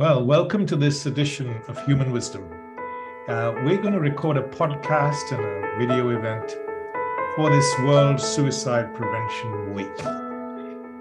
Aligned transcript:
Well, 0.00 0.24
welcome 0.24 0.64
to 0.64 0.76
this 0.76 1.04
edition 1.04 1.60
of 1.68 1.84
Human 1.84 2.10
Wisdom. 2.10 2.50
Uh, 3.28 3.52
we're 3.62 3.82
going 3.82 3.92
to 3.92 4.00
record 4.00 4.38
a 4.38 4.42
podcast 4.42 5.30
and 5.30 5.44
a 5.44 5.78
video 5.78 6.08
event 6.08 6.56
for 7.36 7.50
this 7.50 7.70
World 7.80 8.18
Suicide 8.18 8.94
Prevention 8.94 9.74
Week. 9.74 10.06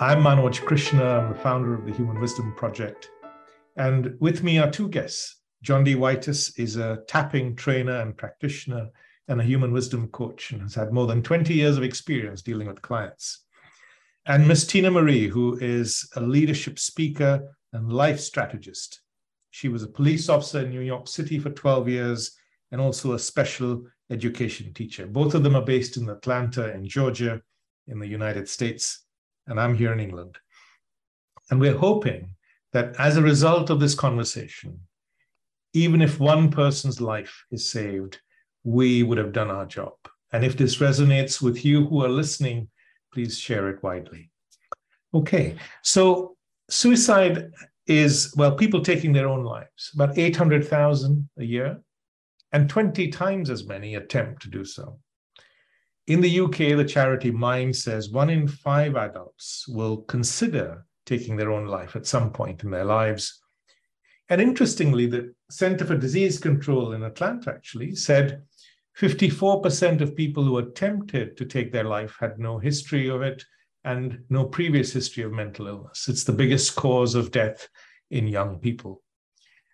I'm 0.02 0.22
Manoj 0.22 0.66
Krishna, 0.66 1.02
I'm 1.02 1.30
the 1.30 1.40
founder 1.40 1.74
of 1.74 1.86
the 1.86 1.94
Human 1.94 2.20
Wisdom 2.20 2.54
Project. 2.58 3.10
And 3.78 4.18
with 4.20 4.44
me 4.44 4.60
are 4.60 4.70
two 4.70 4.90
guests. 4.90 5.44
Jondi 5.64 5.96
Whitis 5.96 6.60
is 6.60 6.76
a 6.76 7.00
tapping 7.08 7.56
trainer 7.56 8.02
and 8.02 8.18
practitioner 8.18 8.90
and 9.30 9.40
a 9.40 9.46
human 9.46 9.72
wisdom 9.72 10.10
coach 10.10 10.52
and 10.52 10.62
has 10.64 10.76
had 10.76 10.92
more 10.92 11.08
than 11.08 11.24
20 11.24 11.54
years 11.54 11.78
of 11.78 11.84
experience 11.84 12.42
dealing 12.42 12.68
with 12.68 12.82
clients. 12.82 13.46
And 14.26 14.46
Miss 14.46 14.66
Tinamarie, 14.66 15.30
who 15.30 15.58
is 15.62 16.06
a 16.18 16.22
leadership 16.22 16.78
speaker 16.78 17.56
and 17.74 17.92
life 17.92 18.20
strategist. 18.20 19.02
She 19.52 19.70
was 19.70 19.84
a 19.84 19.88
police 19.88 20.30
officer 20.30 20.62
in 20.62 20.70
New 20.70 20.82
York 20.82 21.08
City 21.08 21.40
for 21.40 21.50
12 21.50 21.90
years 21.90 22.38
and 22.72 22.80
also 22.80 23.14
a 23.14 23.20
special 23.20 23.84
education 24.10 24.74
teacher. 24.74 25.06
Both 25.08 25.34
of 25.34 25.44
them 25.44 25.56
are 25.56 25.66
based 25.66 25.98
in 25.98 26.10
Atlanta, 26.10 26.74
in 26.74 26.88
Georgia, 26.88 27.42
in 27.88 28.00
the 28.00 28.08
United 28.08 28.48
States, 28.48 29.06
and 29.48 29.60
I'm 29.60 29.76
here 29.76 29.92
in 29.92 30.00
England. 30.00 30.38
And 31.50 31.60
we're 31.60 31.78
hoping 31.78 32.36
that 32.74 32.96
as 33.00 33.18
a 33.18 33.22
result 33.22 33.70
of 33.70 33.80
this 33.80 33.96
conversation, 33.96 34.80
even 35.74 36.02
if 36.02 36.20
one 36.20 36.52
person's 36.52 37.02
life 37.02 37.46
is 37.52 37.72
saved, 37.72 38.20
we 38.64 39.04
would 39.04 39.18
have 39.18 39.34
done 39.34 39.50
our 39.50 39.66
job. 39.66 39.94
And 40.32 40.44
if 40.44 40.58
this 40.58 40.78
resonates 40.78 41.42
with 41.42 41.66
you 41.66 41.88
who 41.88 42.04
are 42.04 42.10
listening, 42.10 42.70
please 43.12 43.38
share 43.38 43.70
it 43.70 43.82
widely. 43.82 44.30
Okay, 45.14 45.56
so 45.82 46.36
suicide 46.70 47.52
is, 47.88 48.34
well, 48.38 48.56
people 48.56 48.82
taking 48.82 49.14
their 49.14 49.28
own 49.28 49.44
lives, 49.44 49.92
about 49.94 50.18
800,000 50.18 51.30
a 51.40 51.44
year, 51.44 51.82
and 52.52 52.70
20 52.70 53.10
times 53.10 53.50
as 53.50 53.68
many 53.68 53.96
attempt 53.96 54.42
to 54.44 54.50
do 54.50 54.64
so. 54.64 55.00
In 56.08 56.22
the 56.22 56.40
UK, 56.40 56.76
the 56.78 56.86
charity 56.88 57.30
Mind 57.30 57.76
says 57.76 58.10
one 58.10 58.30
in 58.30 58.48
five 58.48 58.96
adults 58.96 59.66
will 59.68 59.98
consider 60.04 60.86
taking 61.06 61.36
their 61.36 61.52
own 61.52 61.68
life 61.68 61.96
at 61.96 62.08
some 62.08 62.32
point 62.32 62.64
in 62.64 62.72
their 62.72 62.86
lives. 62.86 63.40
And 64.30 64.42
interestingly, 64.42 65.08
the 65.08 65.34
Center 65.50 65.86
for 65.86 65.98
Disease 65.98 66.40
Control 66.40 66.94
in 66.94 67.04
Atlanta 67.04 67.52
actually 67.52 67.96
said 67.96 68.44
54% 69.00 70.02
of 70.02 70.16
people 70.16 70.44
who 70.44 70.58
attempted 70.58 71.38
to 71.38 71.46
take 71.46 71.72
their 71.72 71.86
life 71.86 72.18
had 72.20 72.38
no 72.38 72.60
history 72.60 73.08
of 73.10 73.22
it 73.22 73.44
and 73.84 74.24
no 74.30 74.46
previous 74.46 74.92
history 74.92 75.24
of 75.24 75.32
mental 75.32 75.68
illness. 75.68 76.08
It's 76.08 76.24
the 76.24 76.34
biggest 76.34 76.76
cause 76.76 77.16
of 77.16 77.32
death 77.32 77.68
in 78.12 78.28
young 78.28 78.60
people. 78.60 79.02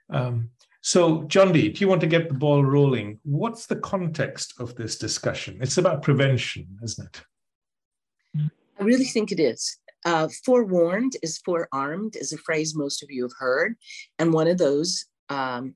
Um, 0.10 0.50
so, 0.82 1.24
Jondi, 1.24 1.74
do 1.74 1.80
you 1.80 1.88
want 1.88 2.02
to 2.02 2.08
get 2.08 2.28
the 2.28 2.36
ball 2.36 2.64
rolling? 2.64 3.20
What's 3.24 3.66
the 3.66 3.78
context 3.78 4.54
of 4.60 4.76
this 4.76 5.00
discussion? 5.00 5.58
It's 5.60 5.80
about 5.80 6.04
prevention, 6.04 6.68
isn't 6.84 7.08
it? 7.08 8.52
I 8.80 8.84
really 8.84 9.06
think 9.06 9.32
it 9.32 9.40
is. 9.40 9.80
Uh, 10.06 10.28
forewarned 10.46 11.14
is 11.24 11.40
forearmed, 11.40 12.16
is 12.16 12.34
a 12.34 12.38
phrase 12.38 12.76
most 12.76 13.02
of 13.02 13.10
you 13.10 13.24
have 13.24 13.34
heard. 13.40 13.76
And 14.20 14.32
one 14.32 14.48
of 14.48 14.60
those 14.60 15.06
um, 15.30 15.74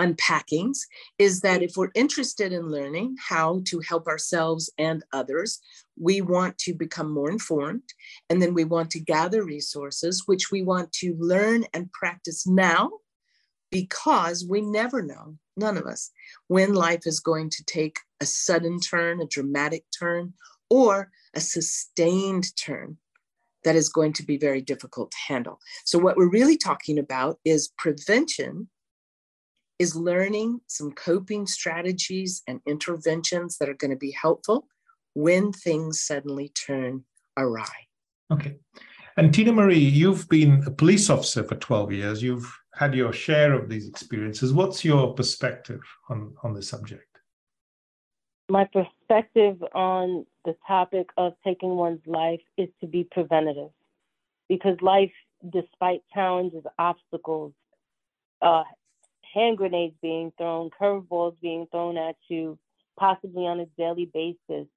unpackings 0.00 0.78
is 1.18 1.40
that 1.40 1.60
mm. 1.60 1.64
if 1.64 1.76
we're 1.76 1.90
interested 1.94 2.52
in 2.52 2.70
learning 2.70 3.16
how 3.28 3.62
to 3.66 3.80
help 3.80 4.06
ourselves 4.06 4.70
and 4.78 5.04
others, 5.12 5.60
we 5.98 6.20
want 6.20 6.58
to 6.58 6.74
become 6.74 7.12
more 7.12 7.30
informed. 7.30 7.82
And 8.28 8.40
then 8.42 8.54
we 8.54 8.64
want 8.64 8.90
to 8.92 9.00
gather 9.00 9.44
resources, 9.44 10.24
which 10.26 10.50
we 10.50 10.62
want 10.62 10.92
to 10.94 11.16
learn 11.18 11.64
and 11.72 11.92
practice 11.92 12.46
now 12.46 12.90
because 13.70 14.46
we 14.48 14.60
never 14.60 15.02
know, 15.02 15.36
none 15.56 15.76
of 15.76 15.84
us, 15.84 16.10
when 16.46 16.74
life 16.74 17.06
is 17.06 17.18
going 17.18 17.50
to 17.50 17.64
take 17.64 17.98
a 18.20 18.26
sudden 18.26 18.78
turn, 18.78 19.20
a 19.20 19.26
dramatic 19.26 19.84
turn, 19.98 20.32
or 20.70 21.10
a 21.34 21.40
sustained 21.40 22.54
turn 22.56 22.96
that 23.64 23.74
is 23.74 23.88
going 23.88 24.12
to 24.12 24.22
be 24.22 24.36
very 24.36 24.60
difficult 24.60 25.10
to 25.10 25.16
handle. 25.26 25.58
So, 25.84 25.98
what 25.98 26.16
we're 26.16 26.30
really 26.30 26.56
talking 26.56 26.98
about 26.98 27.38
is 27.44 27.72
prevention 27.76 28.68
is 29.78 29.96
learning 29.96 30.60
some 30.66 30.92
coping 30.92 31.46
strategies 31.46 32.42
and 32.46 32.60
interventions 32.66 33.58
that 33.58 33.68
are 33.68 33.74
going 33.74 33.90
to 33.90 33.96
be 33.96 34.12
helpful 34.12 34.66
when 35.14 35.52
things 35.52 36.00
suddenly 36.00 36.48
turn 36.50 37.04
awry. 37.36 37.86
Okay. 38.32 38.56
And 39.16 39.32
Tinamarie, 39.32 39.92
you've 39.92 40.28
been 40.28 40.62
a 40.66 40.70
police 40.70 41.08
officer 41.08 41.44
for 41.44 41.54
12 41.54 41.92
years. 41.92 42.22
You've 42.22 42.52
had 42.74 42.94
your 42.94 43.12
share 43.12 43.52
of 43.52 43.68
these 43.68 43.88
experiences. 43.88 44.52
What's 44.52 44.84
your 44.84 45.14
perspective 45.14 45.80
on, 46.08 46.34
on 46.42 46.52
the 46.52 46.62
subject? 46.62 47.06
My 48.50 48.66
perspective 48.72 49.62
on 49.74 50.26
the 50.44 50.56
topic 50.66 51.08
of 51.16 51.34
taking 51.44 51.70
one's 51.70 52.04
life 52.06 52.42
is 52.58 52.68
to 52.80 52.86
be 52.86 53.04
preventative 53.10 53.70
because 54.48 54.76
life, 54.82 55.12
despite 55.50 56.02
challenges, 56.12 56.64
obstacles, 56.78 57.52
uh, 58.42 58.64
hand 59.34 59.58
grenades 59.58 59.96
being 60.00 60.32
thrown, 60.38 60.70
curveballs 60.80 61.34
being 61.42 61.66
thrown 61.70 61.98
at 61.98 62.16
you, 62.28 62.58
possibly 62.98 63.46
on 63.46 63.60
a 63.60 63.66
daily 63.76 64.10
basis. 64.12 64.68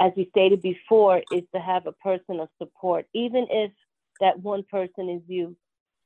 As 0.00 0.12
we 0.16 0.28
stated 0.30 0.62
before, 0.62 1.22
is 1.32 1.42
to 1.54 1.60
have 1.60 1.86
a 1.86 1.92
person 1.92 2.38
of 2.38 2.48
support, 2.58 3.06
even 3.14 3.46
if 3.50 3.72
that 4.20 4.38
one 4.38 4.62
person 4.70 5.08
is 5.08 5.22
you. 5.26 5.56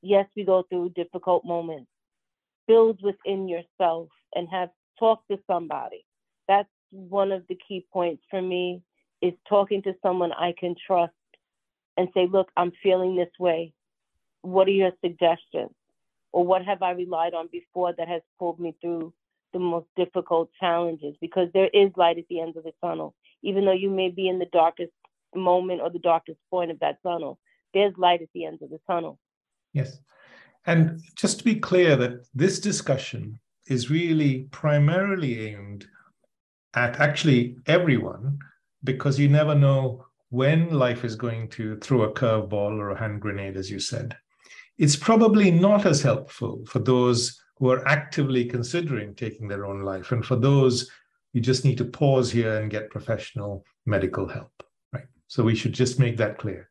Yes, 0.01 0.27
we 0.35 0.45
go 0.45 0.65
through 0.69 0.91
difficult 0.91 1.45
moments. 1.45 1.91
Build 2.67 3.01
within 3.03 3.49
yourself 3.49 4.09
and 4.35 4.49
have 4.49 4.71
talk 4.99 5.27
to 5.29 5.39
somebody. 5.47 6.05
That's 6.49 6.69
one 6.91 7.33
of 7.33 7.45
the 7.49 7.59
key 7.69 7.87
points 7.93 8.23
for 8.31 8.41
me 8.41 8.83
is 9.21 9.35
talking 9.49 9.83
to 9.83 9.95
someone 10.03 10.33
I 10.33 10.55
can 10.59 10.75
trust 10.87 11.13
and 11.97 12.09
say, 12.15 12.27
look, 12.31 12.51
I'm 12.57 12.73
feeling 12.83 13.15
this 13.15 13.31
way. 13.39 13.73
What 14.41 14.67
are 14.69 14.73
your 14.73 14.93
suggestions? 15.05 15.71
Or 16.33 16.45
what 16.45 16.65
have 16.65 16.83
I 16.83 16.93
relied 16.93 17.35
on 17.35 17.49
before 17.53 17.93
that 17.97 18.09
has 18.09 18.23
pulled 18.39 18.59
me 18.59 18.75
through 18.81 19.13
the 19.53 19.59
most 19.59 19.87
difficult 19.97 20.51
challenges? 20.59 21.15
Because 21.21 21.49
there 21.53 21.69
is 21.73 21.91
light 21.97 22.19
at 22.19 22.25
the 22.29 22.41
end 22.41 22.57
of 22.57 22.65
the 22.65 22.73
tunnel. 22.83 23.15
Even 23.43 23.65
though 23.65 23.73
you 23.73 23.91
may 23.91 24.09
be 24.09 24.29
in 24.29 24.39
the 24.39 24.47
darkest 24.47 24.93
moment 25.35 25.81
or 25.83 25.91
the 25.91 25.99
darkest 25.99 26.39
point 26.51 26.71
of 26.71 26.81
that 26.81 27.03
tunnel, 27.03 27.39
there's 27.75 27.97
light 27.99 28.23
at 28.23 28.29
the 28.35 28.47
end 28.47 28.61
of 28.63 28.71
the 28.71 28.81
tunnel. 28.87 29.19
Yes. 29.73 29.99
And 30.67 31.01
just 31.17 31.39
to 31.39 31.45
be 31.45 31.57
clear, 31.57 31.97
that 31.97 32.27
this 32.35 32.61
discussion 32.61 33.39
is 33.69 33.91
really 33.91 34.49
primarily 34.51 35.49
aimed 35.49 35.87
at 36.75 37.01
actually 37.01 37.57
everyone, 37.67 38.39
because 38.85 39.19
you 39.19 39.29
never 39.29 39.55
know 39.55 40.07
when 40.31 40.71
life 40.71 41.05
is 41.05 41.15
going 41.15 41.49
to 41.49 41.77
throw 41.77 42.03
a 42.03 42.13
curveball 42.13 42.79
or 42.79 42.91
a 42.91 42.99
hand 42.99 43.21
grenade, 43.21 43.57
as 43.57 43.71
you 43.71 43.79
said 43.79 44.17
it's 44.79 44.97
probably 44.97 45.51
not 45.51 45.87
as 45.87 46.03
helpful 46.03 46.65
for 46.67 46.79
those 46.79 47.41
who 47.59 47.71
are 47.71 47.87
actively 47.87 48.45
considering 48.45 49.15
taking 49.15 49.47
their 49.47 49.67
own 49.67 49.83
life. 49.83 50.11
And 50.13 50.25
for 50.25 50.37
those, 50.37 50.91
you 51.33 51.41
just 51.41 51.65
need 51.65 51.79
to 51.79 51.85
pause 51.85 52.31
here 52.33 52.61
and 52.61 52.71
get 52.71 52.91
professional 52.91 53.65
medical 53.87 54.27
help, 54.27 54.63
right? 54.93 55.07
So 55.29 55.43
we 55.43 55.55
should 55.55 55.73
just 55.73 55.99
make 55.99 56.17
that 56.17 56.39
clear. 56.39 56.71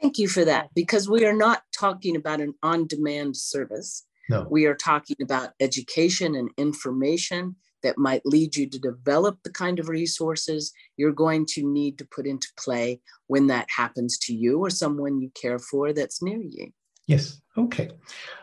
Thank 0.00 0.18
you 0.18 0.28
for 0.28 0.44
that, 0.44 0.68
because 0.74 1.08
we 1.08 1.24
are 1.24 1.36
not 1.36 1.62
talking 1.78 2.16
about 2.16 2.40
an 2.40 2.54
on 2.62 2.86
demand 2.86 3.36
service. 3.36 4.06
No. 4.28 4.46
We 4.50 4.66
are 4.66 4.74
talking 4.74 5.16
about 5.22 5.50
education 5.60 6.34
and 6.34 6.50
information 6.56 7.56
that 7.82 7.98
might 7.98 8.24
lead 8.24 8.56
you 8.56 8.68
to 8.70 8.78
develop 8.78 9.38
the 9.42 9.52
kind 9.52 9.78
of 9.78 9.88
resources 9.88 10.72
you're 10.96 11.12
going 11.12 11.44
to 11.50 11.70
need 11.70 11.98
to 11.98 12.06
put 12.06 12.26
into 12.26 12.48
play 12.58 13.00
when 13.26 13.46
that 13.48 13.66
happens 13.74 14.18
to 14.18 14.34
you 14.34 14.58
or 14.58 14.70
someone 14.70 15.20
you 15.20 15.30
care 15.40 15.58
for 15.58 15.92
that's 15.92 16.22
near 16.22 16.40
you. 16.40 16.72
Yes. 17.06 17.40
Okay. 17.56 17.90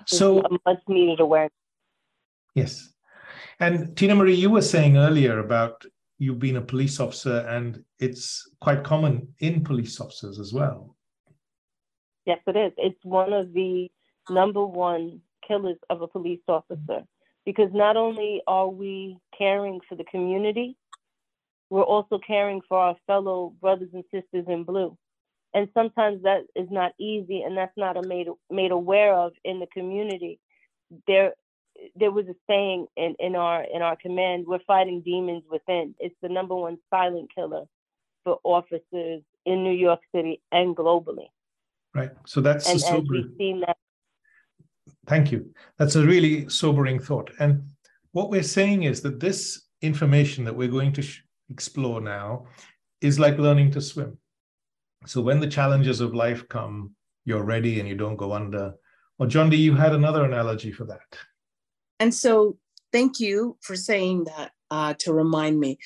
So 0.05 0.43
much 0.65 0.79
needed 0.87 1.19
awareness. 1.19 1.53
Yes. 2.55 2.93
And 3.59 3.95
Tinamarie, 3.95 4.37
you 4.37 4.49
were 4.49 4.61
saying 4.61 4.97
earlier 4.97 5.39
about 5.39 5.85
you 6.17 6.35
being 6.35 6.57
a 6.57 6.61
police 6.61 6.99
officer, 6.99 7.39
and 7.49 7.83
it's 7.99 8.49
quite 8.59 8.83
common 8.83 9.27
in 9.39 9.63
police 9.63 9.99
officers 9.99 10.39
as 10.39 10.53
well. 10.53 10.95
Yes, 12.25 12.39
it 12.45 12.55
is. 12.55 12.71
It's 12.77 13.03
one 13.03 13.33
of 13.33 13.53
the 13.53 13.89
number 14.29 14.63
one 14.65 15.21
killers 15.47 15.77
of 15.89 16.01
a 16.01 16.07
police 16.07 16.41
officer 16.47 17.01
because 17.45 17.69
not 17.73 17.97
only 17.97 18.41
are 18.45 18.69
we 18.69 19.17
caring 19.35 19.79
for 19.89 19.95
the 19.95 20.03
community, 20.03 20.77
we're 21.71 21.81
also 21.81 22.19
caring 22.25 22.61
for 22.69 22.77
our 22.77 22.95
fellow 23.07 23.53
brothers 23.59 23.89
and 23.93 24.03
sisters 24.11 24.45
in 24.47 24.63
blue 24.63 24.95
and 25.53 25.67
sometimes 25.73 26.23
that 26.23 26.41
is 26.55 26.67
not 26.71 26.93
easy 26.99 27.41
and 27.41 27.57
that's 27.57 27.75
not 27.77 27.97
made 28.05 28.27
made 28.49 28.71
aware 28.71 29.13
of 29.13 29.33
in 29.43 29.59
the 29.59 29.67
community 29.67 30.39
there 31.07 31.33
there 31.95 32.11
was 32.11 32.25
a 32.27 32.35
saying 32.47 32.85
in, 32.97 33.15
in 33.19 33.35
our 33.35 33.63
in 33.63 33.81
our 33.81 33.95
command 33.95 34.45
we're 34.47 34.59
fighting 34.67 35.01
demons 35.01 35.43
within 35.49 35.95
it's 35.99 36.15
the 36.21 36.29
number 36.29 36.55
one 36.55 36.77
silent 36.89 37.29
killer 37.33 37.63
for 38.23 38.39
officers 38.43 39.21
in 39.45 39.63
new 39.63 39.73
york 39.73 39.99
city 40.13 40.41
and 40.51 40.75
globally 40.75 41.27
right 41.93 42.11
so 42.25 42.41
that's 42.41 42.67
and, 42.67 43.07
we've 43.09 43.31
seen 43.37 43.61
that 43.61 43.77
Thank 45.07 45.31
you. 45.31 45.53
That's 45.77 45.95
a 45.95 46.05
really 46.05 46.47
sobering 46.49 46.99
thought. 46.99 47.31
And 47.39 47.63
what 48.11 48.29
we're 48.29 48.43
saying 48.43 48.83
is 48.83 49.01
that 49.01 49.19
this 49.19 49.61
information 49.81 50.43
that 50.45 50.55
we're 50.55 50.67
going 50.67 50.93
to 50.93 51.01
sh- 51.01 51.23
explore 51.49 52.01
now 52.01 52.45
is 53.01 53.19
like 53.19 53.37
learning 53.37 53.71
to 53.71 53.81
swim. 53.81 54.17
So 55.05 55.21
when 55.21 55.39
the 55.39 55.47
challenges 55.47 55.99
of 55.99 56.13
life 56.13 56.47
come, 56.47 56.91
you're 57.25 57.43
ready 57.43 57.79
and 57.79 57.87
you 57.87 57.95
don't 57.95 58.15
go 58.15 58.33
under. 58.33 58.73
Well, 59.17 59.29
Jondi, 59.29 59.57
you 59.57 59.75
had 59.75 59.93
another 59.93 60.25
analogy 60.25 60.71
for 60.71 60.85
that. 60.85 61.17
And 61.99 62.13
so 62.13 62.57
thank 62.91 63.19
you 63.19 63.57
for 63.61 63.75
saying 63.75 64.25
that 64.25 64.51
uh, 64.69 64.93
to 64.99 65.13
remind 65.13 65.59
me. 65.59 65.77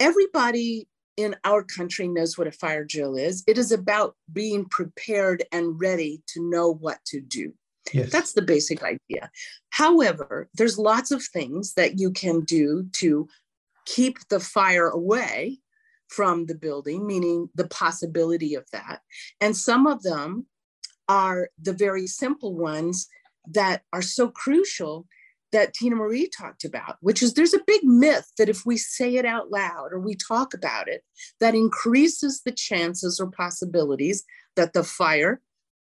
Everybody 0.00 0.88
in 1.16 1.36
our 1.44 1.62
country 1.62 2.08
knows 2.08 2.36
what 2.36 2.48
a 2.48 2.52
fire 2.52 2.84
drill 2.84 3.16
is. 3.16 3.44
It 3.46 3.58
is 3.58 3.70
about 3.70 4.16
being 4.32 4.64
prepared 4.64 5.44
and 5.52 5.80
ready 5.80 6.22
to 6.28 6.48
know 6.48 6.72
what 6.72 6.98
to 7.06 7.20
do. 7.20 7.52
Yes. 7.92 8.10
That's 8.10 8.32
the 8.32 8.42
basic 8.42 8.82
idea. 8.82 9.30
However, 9.70 10.48
there's 10.54 10.78
lots 10.78 11.10
of 11.10 11.22
things 11.22 11.74
that 11.74 11.98
you 11.98 12.10
can 12.10 12.40
do 12.40 12.86
to 12.94 13.28
keep 13.84 14.18
the 14.28 14.40
fire 14.40 14.88
away 14.88 15.60
from 16.08 16.46
the 16.46 16.54
building, 16.54 17.06
meaning 17.06 17.48
the 17.54 17.68
possibility 17.68 18.54
of 18.54 18.64
that. 18.72 19.00
And 19.40 19.56
some 19.56 19.86
of 19.86 20.02
them 20.02 20.46
are 21.08 21.48
the 21.60 21.72
very 21.72 22.06
simple 22.06 22.54
ones 22.54 23.08
that 23.46 23.82
are 23.92 24.02
so 24.02 24.28
crucial 24.28 25.06
that 25.52 25.72
Tinamarie 25.72 26.28
talked 26.36 26.64
about, 26.64 26.96
which 27.00 27.22
is 27.22 27.34
there's 27.34 27.54
a 27.54 27.62
big 27.64 27.84
myth 27.84 28.32
that 28.38 28.48
if 28.48 28.66
we 28.66 28.76
say 28.76 29.14
it 29.14 29.24
out 29.24 29.50
loud 29.50 29.92
or 29.92 30.00
we 30.00 30.16
talk 30.16 30.52
about 30.52 30.88
it, 30.88 31.04
that 31.38 31.54
increases 31.54 32.42
the 32.44 32.50
chances 32.50 33.20
or 33.20 33.30
possibilities 33.30 34.24
that 34.56 34.72
the 34.72 34.82
fire 34.82 35.40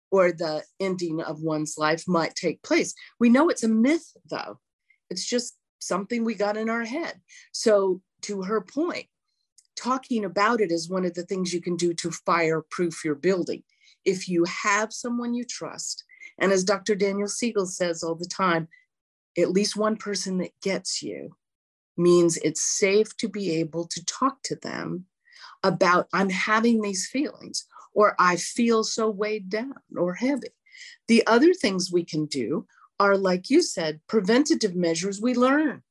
or 0.09 0.31
the 0.31 0.63
ending 0.79 1.21
of 1.21 1.41
one's 1.41 1.75
life 1.77 2.05
might 2.07 2.33
take 2.35 2.63
place. 2.63 2.93
We 3.19 3.29
know 3.29 3.49
it's 3.49 3.63
a 3.63 3.67
myth, 3.67 4.13
though. 4.29 4.59
It's 5.09 5.27
just 5.27 5.57
something 5.79 6.23
we 6.23 6.35
got 6.35 6.55
in 6.55 6.69
our 6.69 6.85
head. 6.85 7.19
So, 7.51 8.01
to 8.21 8.43
her 8.43 8.61
point, 8.61 9.07
talking 9.77 10.25
about 10.25 10.59
it 10.59 10.71
is 10.71 10.89
one 10.89 11.05
of 11.05 11.13
the 11.13 11.23
things 11.23 11.53
you 11.53 11.61
can 11.61 11.75
do 11.75 11.93
to 11.93 12.11
fireproof 12.11 13.05
your 13.05 13.15
building. 13.15 13.63
If 14.05 14.27
you 14.27 14.43
have 14.45 14.91
someone 14.91 15.33
you 15.33 15.45
trust, 15.45 16.03
and 16.39 16.51
as 16.51 16.63
Dr. 16.63 16.95
Daniel 16.95 17.27
Siegel 17.27 17.65
says 17.65 18.03
all 18.03 18.15
the 18.15 18.25
time, 18.25 18.67
at 19.37 19.51
least 19.51 19.75
one 19.75 19.97
person 19.97 20.37
that 20.39 20.59
gets 20.61 21.01
you 21.01 21.35
means 21.95 22.37
it's 22.37 22.61
safe 22.61 23.15
to 23.17 23.27
be 23.27 23.55
able 23.55 23.85
to 23.87 24.05
talk 24.05 24.41
to 24.43 24.55
them 24.55 25.05
about 25.63 26.07
I'm 26.13 26.29
having 26.29 26.81
these 26.81 27.07
feelings 27.07 27.65
or 27.93 28.15
I 28.19 28.35
feel 28.35 28.83
so 28.83 29.09
weighed 29.09 29.49
down 29.49 29.75
or 29.95 30.13
heavy. 30.13 30.49
The 31.07 31.25
other 31.25 31.53
things 31.53 31.91
we 31.91 32.03
can 32.03 32.25
do 32.25 32.67
are, 32.99 33.17
like 33.17 33.49
you 33.49 33.61
said, 33.61 33.99
preventative 34.07 34.75
measures 34.75 35.21
we 35.21 35.33
learn. 35.33 35.83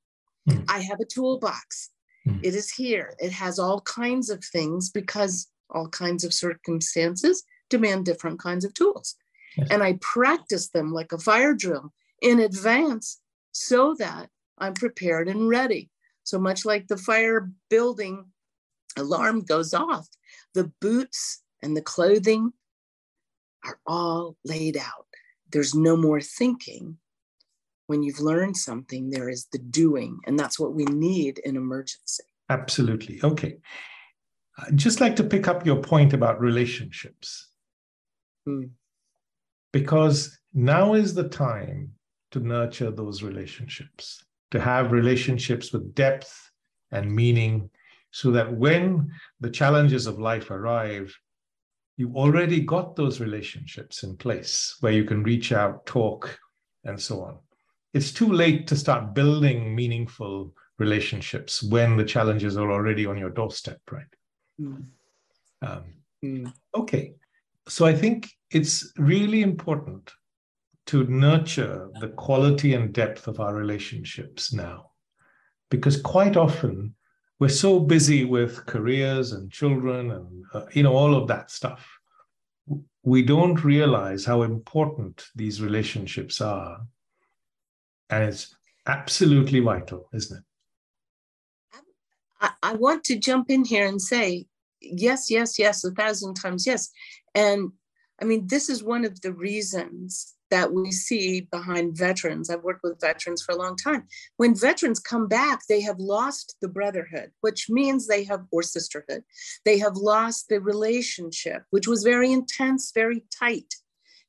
Mm. 0.49 0.65
I 0.69 0.81
have 0.81 1.01
a 1.01 1.05
toolbox. 1.05 1.91
Mm. 2.27 2.41
It 2.43 2.55
is 2.55 2.71
here. 2.71 3.15
It 3.19 3.33
has 3.33 3.59
all 3.59 3.81
kinds 3.83 4.31
of 4.31 4.45
things 4.45 4.91
because 4.91 5.49
all 5.71 5.89
kinds 5.89 6.25
of 6.25 6.33
circumstances 6.33 7.43
demand 7.71 8.05
different 8.05 8.39
kinds 8.39 8.65
of 8.65 8.75
tools. 8.75 9.17
Yes. 9.57 9.69
And 9.71 9.83
I 9.83 9.99
practice 10.01 10.69
them 10.69 10.93
like 10.93 11.13
a 11.13 11.19
fire 11.19 11.55
drill 11.55 11.93
in 12.23 12.41
advance 12.41 13.21
so 13.53 13.95
that 13.99 14.29
I'm 14.59 14.75
prepared 14.75 15.29
and 15.29 15.49
ready. 15.49 15.91
So 16.25 16.39
much 16.39 16.65
like 16.65 16.89
the 16.89 16.97
fire 16.97 17.51
building 17.71 18.25
alarm 18.97 19.43
goes 19.43 19.75
off, 19.75 20.09
the 20.55 20.73
boots 20.81 21.43
and 21.63 21.77
the 21.77 21.83
clothing 21.83 22.53
are 23.65 23.79
all 23.87 24.37
laid 24.45 24.77
out. 24.77 25.07
There's 25.53 25.75
no 25.75 25.97
more 25.97 26.21
thinking. 26.21 26.99
When 27.87 28.03
you've 28.03 28.21
learned 28.21 28.57
something, 28.57 29.11
there 29.11 29.29
is 29.29 29.47
the 29.53 29.59
doing, 29.59 30.19
and 30.27 30.39
that's 30.39 30.59
what 30.59 30.75
we 30.75 30.85
need 30.85 31.39
in 31.39 31.57
emergency. 31.57 32.25
Absolutely. 32.49 33.21
Okay. 33.23 33.59
I'd 34.59 34.77
just 34.77 35.01
like 35.01 35.17
to 35.17 35.25
pick 35.25 35.49
up 35.49 35.67
your 35.67 35.83
point 35.83 36.13
about 36.13 36.41
relationships. 36.41 37.49
Hmm. 38.47 38.65
Because 39.73 40.39
now 40.55 40.95
is 40.95 41.15
the 41.15 41.29
time 41.29 41.93
to 42.31 42.41
nurture 42.41 42.91
those 42.91 43.23
relationships, 43.23 44.25
to 44.51 44.61
have 44.61 44.93
relationships 44.93 45.73
with 45.73 45.95
depth 45.95 46.51
and 46.91 47.15
meaning, 47.15 47.69
so 48.11 48.31
that 48.31 48.53
when 48.53 49.11
the 49.41 49.51
challenges 49.51 50.07
of 50.07 50.19
life 50.19 50.51
arrive, 50.51 51.15
you've 51.97 52.17
already 52.17 52.61
got 52.61 52.97
those 52.97 53.21
relationships 53.21 54.03
in 54.03 54.17
place 54.17 54.77
where 54.81 54.93
you 54.93 55.05
can 55.05 55.23
reach 55.23 55.53
out, 55.53 55.85
talk, 55.87 56.39
and 56.85 57.01
so 57.01 57.21
on. 57.23 57.39
It's 57.95 58.13
too 58.13 58.31
late 58.31 58.67
to 58.69 58.77
start 58.77 59.15
building 59.15 59.75
meaningful 59.75 60.55
relationships 60.79 61.63
when 61.63 61.97
the 61.97 62.05
challenges 62.05 62.57
are 62.57 62.71
already 62.71 63.07
on 63.07 63.17
your 63.17 63.31
doorstep, 63.31 63.81
right? 63.91 64.05
Mm. 64.61 64.87
Um, 65.63 65.85
mm. 66.25 66.53
Okay. 66.75 67.15
So 67.69 67.87
I 67.87 67.95
think 67.95 68.29
it's 68.51 68.93
really 68.99 69.43
important 69.43 70.13
to 70.87 71.05
nurture 71.05 71.91
the 72.01 72.09
quality 72.09 72.75
and 72.75 72.93
depth 72.93 73.27
of 73.27 73.41
our 73.41 73.55
relationships 73.55 74.53
now. 74.53 74.91
Because 75.71 76.01
quite 76.01 76.37
often 76.37 76.95
we're 77.39 77.49
so 77.49 77.81
busy 77.81 78.25
with 78.25 78.65
careers 78.67 79.33
and 79.33 79.51
children 79.51 80.13
and 80.13 80.45
uh, 80.55 80.67
you 80.73 80.83
know 80.83 80.95
all 80.95 81.15
of 81.15 81.29
that 81.29 81.51
stuff 81.51 81.87
we 83.03 83.23
don't 83.23 83.63
realize 83.63 84.25
how 84.25 84.43
important 84.43 85.27
these 85.37 85.63
relationships 85.63 86.41
are 86.41 86.81
and 88.11 88.25
it's 88.25 88.55
absolutely 88.87 89.61
vital 89.61 90.09
isn't 90.13 90.39
it 90.39 90.43
I, 92.63 92.75
want 92.75 93.03
to 93.05 93.17
jump 93.17 93.51
in 93.51 93.65
here 93.65 93.87
and 93.87 94.01
say 94.01 94.47
yes 94.81 95.31
yes 95.31 95.59
yes 95.59 95.85
a 95.85 95.91
thousand 95.91 96.35
times 96.35 96.67
yes 96.67 96.91
and 97.35 97.71
i 98.21 98.25
mean 98.25 98.47
this 98.47 98.69
is 98.69 98.85
one 98.85 99.05
of 99.05 99.21
the 99.23 99.33
reasons 99.33 100.37
that 100.51 100.73
we 100.73 100.93
see 100.93 101.43
behind 101.51 101.97
veterans. 101.97 102.51
I've 102.51 102.63
worked 102.63 102.83
with 102.83 103.01
veterans 103.01 103.43
for 103.43 103.53
a 103.53 103.59
long 103.59 103.77
time. 103.77 104.07
When 104.37 104.55
veterans 104.55 105.01
come 105.01 105.29
back, 105.29 105.61
they 105.69 105.81
have 105.83 105.99
lost 105.99 106.57
the 106.61 106.69
brotherhood, 106.69 107.33
which 107.41 107.69
means 107.69 108.07
they 108.07 108.25
have, 108.25 108.45
or 108.51 108.63
sisterhood, 108.63 109.25
they 109.65 109.79
have 109.79 109.97
lost 109.97 110.49
the 110.49 110.61
relationship, 110.61 111.63
which 111.71 111.89
was 111.89 112.03
very 112.03 112.33
intense, 112.33 112.93
very 112.95 113.25
tight, 113.37 113.75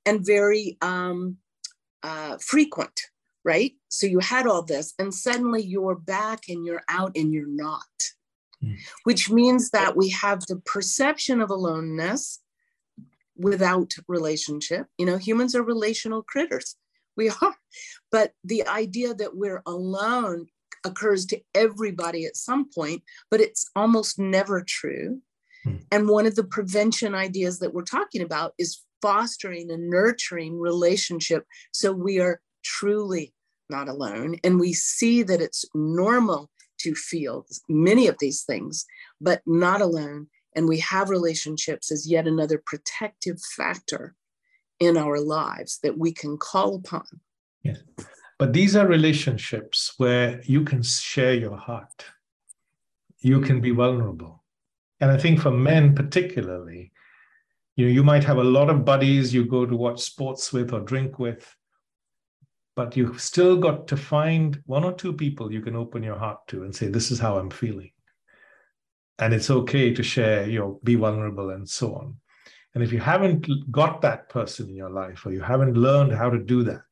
and 0.05 0.25
very 0.25 0.77
um, 0.81 1.37
uh, 2.03 2.37
frequent, 2.39 2.99
right? 3.47 3.71
So 3.87 4.05
you 4.05 4.19
had 4.19 4.45
all 4.45 4.61
this, 4.61 4.93
and 4.99 5.13
suddenly 5.13 5.63
you're 5.63 5.95
back 5.95 6.49
and 6.49 6.65
you're 6.65 6.83
out 6.89 7.13
and 7.15 7.33
you're 7.33 7.47
not, 7.47 7.81
mm. 8.61 8.75
which 9.05 9.31
means 9.31 9.69
that 9.69 9.95
we 9.95 10.09
have 10.09 10.41
the 10.41 10.61
perception 10.65 11.39
of 11.39 11.49
aloneness 11.49 12.41
without 13.37 13.93
relationship. 14.09 14.87
You 14.97 15.05
know, 15.05 15.17
humans 15.17 15.55
are 15.55 15.63
relational 15.63 16.23
critters. 16.23 16.75
We 17.15 17.29
are. 17.29 17.55
But 18.11 18.33
the 18.43 18.67
idea 18.67 19.13
that 19.13 19.37
we're 19.37 19.63
alone 19.65 20.47
occurs 20.83 21.25
to 21.27 21.39
everybody 21.55 22.25
at 22.25 22.35
some 22.35 22.69
point, 22.69 23.01
but 23.31 23.39
it's 23.39 23.69
almost 23.77 24.19
never 24.19 24.61
true. 24.61 25.21
Hmm. 25.63 25.77
And 25.89 26.09
one 26.09 26.25
of 26.25 26.35
the 26.35 26.43
prevention 26.43 27.15
ideas 27.15 27.59
that 27.59 27.73
we're 27.73 27.83
talking 27.83 28.21
about 28.21 28.53
is 28.57 28.83
fostering 29.01 29.71
a 29.71 29.77
nurturing 29.77 30.59
relationship 30.59 31.45
so 31.71 31.91
we 31.91 32.19
are 32.19 32.41
truly 32.63 33.33
not 33.69 33.87
alone. 33.87 34.37
And 34.43 34.59
we 34.59 34.73
see 34.73 35.23
that 35.23 35.41
it's 35.41 35.65
normal 35.73 36.49
to 36.79 36.93
feel 36.93 37.45
many 37.67 38.07
of 38.07 38.17
these 38.19 38.43
things, 38.43 38.85
but 39.19 39.41
not 39.45 39.81
alone 39.81 40.27
and 40.57 40.67
we 40.67 40.79
have 40.79 41.11
relationships 41.11 41.91
as 41.91 42.09
yet 42.09 42.27
another 42.27 42.61
protective 42.65 43.39
factor 43.55 44.15
in 44.79 44.97
our 44.97 45.19
lives 45.19 45.77
that 45.83 45.99
we 45.99 46.11
can 46.11 46.35
call 46.35 46.75
upon. 46.75 47.05
Yes. 47.61 47.77
But 48.39 48.53
these 48.53 48.75
are 48.75 48.87
relationships 48.87 49.93
where 49.97 50.41
you 50.45 50.63
can 50.63 50.81
share 50.81 51.35
your 51.35 51.57
heart, 51.57 52.05
you 53.19 53.39
can 53.39 53.61
be 53.61 53.69
vulnerable. 53.69 54.43
And 54.99 55.11
I 55.11 55.17
think 55.17 55.39
for 55.39 55.51
men, 55.51 55.93
particularly, 55.93 56.91
you 57.75 57.85
know, 57.85 57.91
you 57.91 58.03
might 58.03 58.23
have 58.23 58.37
a 58.37 58.43
lot 58.43 58.71
of 58.71 58.83
buddies 58.83 59.31
you 59.31 59.45
go 59.45 59.63
to 59.63 59.75
watch 59.75 60.01
sports 60.01 60.51
with 60.51 60.73
or 60.73 60.79
drink 60.79 61.19
with, 61.19 61.55
but 62.77 62.95
you've 62.95 63.19
still 63.19 63.57
got 63.57 63.87
to 63.87 63.97
find 63.97 64.61
one 64.67 64.83
or 64.83 64.93
two 64.93 65.11
people 65.11 65.51
you 65.51 65.61
can 65.61 65.75
open 65.75 66.03
your 66.03 66.15
heart 66.15 66.47
to 66.47 66.63
and 66.63 66.73
say, 66.73 66.87
This 66.87 67.09
is 67.09 67.19
how 67.19 67.39
I'm 67.39 67.49
feeling. 67.49 67.91
And 69.17 69.33
it's 69.33 69.49
okay 69.49 69.91
to 69.95 70.03
share 70.03 70.47
you 70.47 70.59
know 70.59 70.79
be 70.83 70.93
vulnerable 70.93 71.49
and 71.49 71.67
so 71.67 71.95
on. 71.95 72.15
And 72.75 72.83
if 72.83 72.93
you 72.93 72.99
haven't 72.99 73.47
got 73.71 74.01
that 74.01 74.29
person 74.29 74.69
in 74.69 74.75
your 74.75 74.91
life 74.91 75.25
or 75.25 75.31
you 75.31 75.41
haven't 75.41 75.73
learned 75.73 76.13
how 76.13 76.29
to 76.29 76.37
do 76.37 76.61
that 76.63 76.85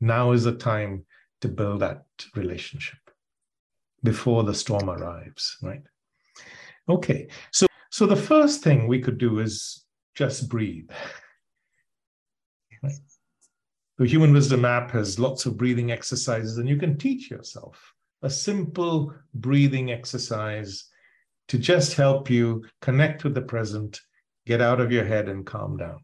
now 0.00 0.32
is 0.32 0.44
the 0.44 0.56
time 0.56 1.04
to 1.42 1.48
build 1.48 1.80
that 1.80 2.04
relationship 2.34 2.98
before 4.02 4.42
the 4.42 4.54
storm 4.54 4.88
arrives 4.88 5.58
right? 5.62 5.82
Okay 6.88 7.28
so 7.50 7.66
so 7.90 8.06
the 8.06 8.16
first 8.16 8.62
thing 8.62 8.86
we 8.86 9.02
could 9.02 9.18
do 9.18 9.40
is 9.40 9.84
just 10.14 10.48
breathe. 10.48 10.90
Right? 12.82 12.92
The 13.98 14.06
Human 14.06 14.32
Wisdom 14.32 14.64
app 14.64 14.90
has 14.90 15.18
lots 15.18 15.46
of 15.46 15.56
breathing 15.56 15.90
exercises, 15.90 16.58
and 16.58 16.68
you 16.68 16.76
can 16.76 16.98
teach 16.98 17.30
yourself 17.30 17.94
a 18.22 18.28
simple 18.28 19.14
breathing 19.34 19.90
exercise 19.90 20.88
to 21.48 21.58
just 21.58 21.94
help 21.94 22.28
you 22.28 22.64
connect 22.82 23.24
with 23.24 23.34
the 23.34 23.42
present, 23.42 24.00
get 24.46 24.60
out 24.60 24.80
of 24.80 24.92
your 24.92 25.04
head, 25.04 25.28
and 25.28 25.46
calm 25.46 25.76
down. 25.76 26.00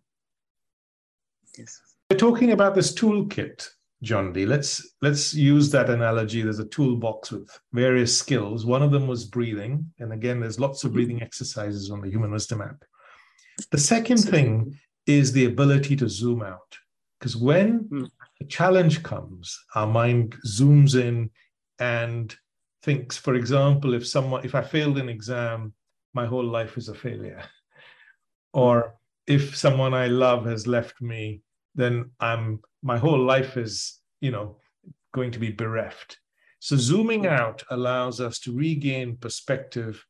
Yes. 1.59 1.81
We're 2.11 2.17
talking 2.17 2.53
about 2.53 2.75
this 2.75 2.95
toolkit, 2.95 3.69
Jondi. 4.05 4.47
Let's 4.47 4.95
let's 5.03 5.35
use 5.35 5.71
that 5.71 5.91
analogy. 5.91 6.43
There's 6.43 6.59
a 6.59 6.67
toolbox 6.67 7.33
with 7.33 7.49
various 7.73 8.17
skills. 8.17 8.65
One 8.65 8.83
of 8.83 8.91
them 8.91 9.07
was 9.07 9.25
breathing, 9.25 9.93
and 9.99 10.13
again, 10.13 10.41
there's 10.41 10.61
lots 10.61 10.85
of 10.85 10.93
breathing 10.93 11.17
mm-hmm. 11.17 11.25
exercises 11.25 11.91
on 11.91 12.01
the 12.01 12.11
Human 12.11 12.31
Wisdom 12.31 12.63
app. 12.63 12.85
The 13.71 13.79
second 13.79 14.19
thing 14.19 14.79
is 15.07 15.33
the 15.33 15.45
ability 15.45 15.97
to 15.97 16.09
zoom 16.09 16.43
out, 16.43 16.77
because 17.23 17.37
when 17.37 17.87
hmm. 17.89 18.05
a 18.41 18.45
challenge 18.47 19.05
comes, 19.05 19.57
our 19.77 19.87
mind 19.87 20.35
zooms 20.45 21.01
in 21.01 21.31
and 21.79 22.35
thinks, 22.83 23.17
for 23.17 23.37
example, 23.37 23.95
if 23.95 24.05
someone, 24.05 24.45
if 24.45 24.57
I 24.57 24.63
failed 24.63 24.99
an 24.99 25.09
exam, 25.09 25.73
my 26.15 26.27
whole 26.27 26.45
life 26.45 26.77
is 26.77 26.89
a 26.89 26.95
failure. 26.95 27.45
Or 28.53 28.97
if 29.29 29.57
someone 29.57 29.95
I 29.95 30.09
love 30.09 30.47
has 30.47 30.67
left 30.67 31.01
me, 31.01 31.43
then 31.77 32.11
I'm 32.19 32.61
my 32.83 32.99
whole 32.99 33.21
life 33.25 33.57
is, 33.57 34.01
you 34.21 34.33
know, 34.33 34.57
going 35.15 35.31
to 35.31 35.39
be 35.39 35.53
bereft. 35.53 36.19
So 36.59 36.77
zooming 36.77 37.29
out 37.29 37.63
allows 37.71 38.21
us 38.21 38.41
to 38.41 38.53
regain 38.53 39.17
perspective 39.17 40.05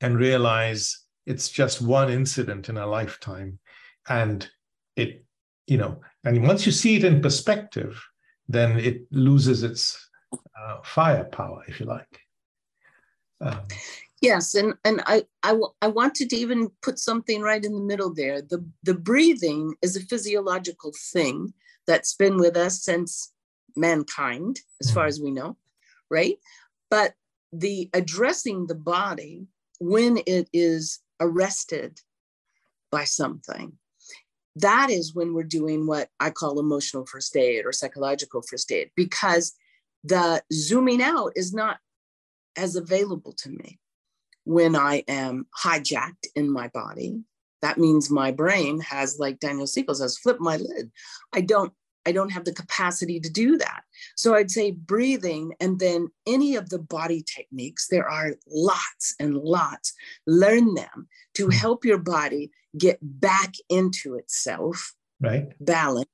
and 0.00 0.18
realize 0.18 0.98
it's 1.26 1.48
just 1.48 1.80
one 1.80 2.10
incident 2.10 2.68
in 2.68 2.76
a 2.76 2.86
lifetime. 2.88 3.60
And 4.08 4.48
it, 4.96 5.24
you 5.68 5.76
know, 5.76 6.00
and 6.24 6.46
once 6.46 6.64
you 6.66 6.72
see 6.72 6.96
it 6.96 7.04
in 7.04 7.20
perspective, 7.20 8.02
then 8.48 8.78
it 8.78 9.02
loses 9.12 9.62
its 9.62 10.08
uh, 10.32 10.78
firepower, 10.82 11.62
if 11.68 11.78
you 11.78 11.86
like. 11.86 12.20
Um, 13.40 13.60
yes, 14.22 14.54
and 14.54 14.74
and 14.84 15.02
I, 15.06 15.26
I 15.42 15.60
I 15.82 15.88
wanted 15.88 16.30
to 16.30 16.36
even 16.36 16.70
put 16.82 16.98
something 16.98 17.42
right 17.42 17.64
in 17.64 17.74
the 17.74 17.84
middle 17.84 18.12
there. 18.12 18.40
The 18.40 18.64
the 18.82 18.94
breathing 18.94 19.74
is 19.82 19.94
a 19.94 20.00
physiological 20.00 20.92
thing 21.12 21.52
that's 21.86 22.14
been 22.14 22.38
with 22.38 22.56
us 22.56 22.82
since 22.82 23.32
mankind, 23.76 24.60
as 24.80 24.90
far 24.90 25.04
mm-hmm. 25.04 25.08
as 25.08 25.20
we 25.20 25.30
know, 25.30 25.56
right? 26.10 26.38
But 26.90 27.14
the 27.52 27.90
addressing 27.92 28.66
the 28.66 28.74
body 28.74 29.46
when 29.80 30.18
it 30.26 30.48
is 30.52 31.00
arrested 31.20 32.00
by 32.90 33.04
something 33.04 33.78
that 34.60 34.90
is 34.90 35.14
when 35.14 35.34
we're 35.34 35.42
doing 35.42 35.86
what 35.86 36.08
I 36.20 36.30
call 36.30 36.58
emotional 36.58 37.06
first 37.06 37.36
aid 37.36 37.64
or 37.66 37.72
psychological 37.72 38.42
first 38.42 38.70
aid 38.72 38.90
because 38.96 39.54
the 40.04 40.42
zooming 40.52 41.02
out 41.02 41.32
is 41.36 41.52
not 41.52 41.78
as 42.56 42.76
available 42.76 43.32
to 43.32 43.50
me 43.50 43.78
when 44.44 44.74
I 44.74 45.04
am 45.08 45.46
hijacked 45.62 46.26
in 46.34 46.50
my 46.50 46.68
body. 46.68 47.22
That 47.60 47.78
means 47.78 48.10
my 48.10 48.30
brain 48.30 48.80
has, 48.80 49.18
like 49.18 49.40
Daniel 49.40 49.66
Siegel 49.66 49.94
says, 49.94 50.16
flip 50.16 50.38
my 50.40 50.56
lid. 50.56 50.90
I 51.32 51.40
don't, 51.40 51.72
I 52.08 52.12
don't 52.12 52.32
have 52.32 52.46
the 52.46 52.54
capacity 52.54 53.20
to 53.20 53.28
do 53.28 53.58
that. 53.58 53.82
So 54.16 54.34
I'd 54.34 54.50
say 54.50 54.70
breathing 54.70 55.52
and 55.60 55.78
then 55.78 56.08
any 56.26 56.56
of 56.56 56.70
the 56.70 56.78
body 56.78 57.22
techniques, 57.22 57.88
there 57.88 58.08
are 58.08 58.32
lots 58.46 59.14
and 59.20 59.34
lots. 59.34 59.92
Learn 60.26 60.74
them 60.74 61.06
to 61.34 61.44
hmm. 61.44 61.50
help 61.50 61.84
your 61.84 61.98
body 61.98 62.50
get 62.78 62.98
back 63.02 63.52
into 63.68 64.14
itself, 64.14 64.94
right? 65.20 65.52
Balance 65.60 66.08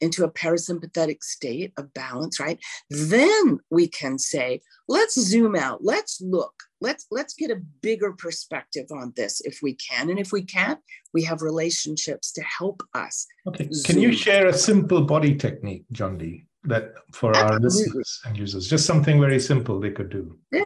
into 0.00 0.24
a 0.24 0.30
parasympathetic 0.30 1.22
state 1.22 1.72
of 1.78 1.94
balance 1.94 2.38
right 2.38 2.58
then 2.90 3.58
we 3.70 3.86
can 3.86 4.18
say 4.18 4.60
let's 4.88 5.18
zoom 5.18 5.56
out 5.56 5.82
let's 5.82 6.20
look 6.20 6.54
let's 6.80 7.06
let's 7.10 7.34
get 7.34 7.50
a 7.50 7.62
bigger 7.80 8.12
perspective 8.12 8.86
on 8.90 9.12
this 9.16 9.40
if 9.42 9.60
we 9.62 9.74
can 9.74 10.10
and 10.10 10.18
if 10.18 10.32
we 10.32 10.42
can't 10.42 10.78
we 11.12 11.22
have 11.22 11.42
relationships 11.42 12.32
to 12.32 12.42
help 12.42 12.82
us 12.94 13.26
okay 13.46 13.68
can 13.84 14.00
you 14.00 14.12
share 14.12 14.46
a 14.46 14.52
simple 14.52 15.02
body 15.02 15.34
technique 15.34 15.84
Jondi 15.92 16.46
that 16.64 16.94
for 17.12 17.30
Absolutely. 17.30 17.54
our 17.54 17.60
listeners 17.60 18.20
and 18.26 18.36
users 18.36 18.68
just 18.68 18.86
something 18.86 19.20
very 19.20 19.40
simple 19.40 19.80
they 19.80 19.90
could 19.90 20.10
do 20.10 20.38
yeah 20.52 20.64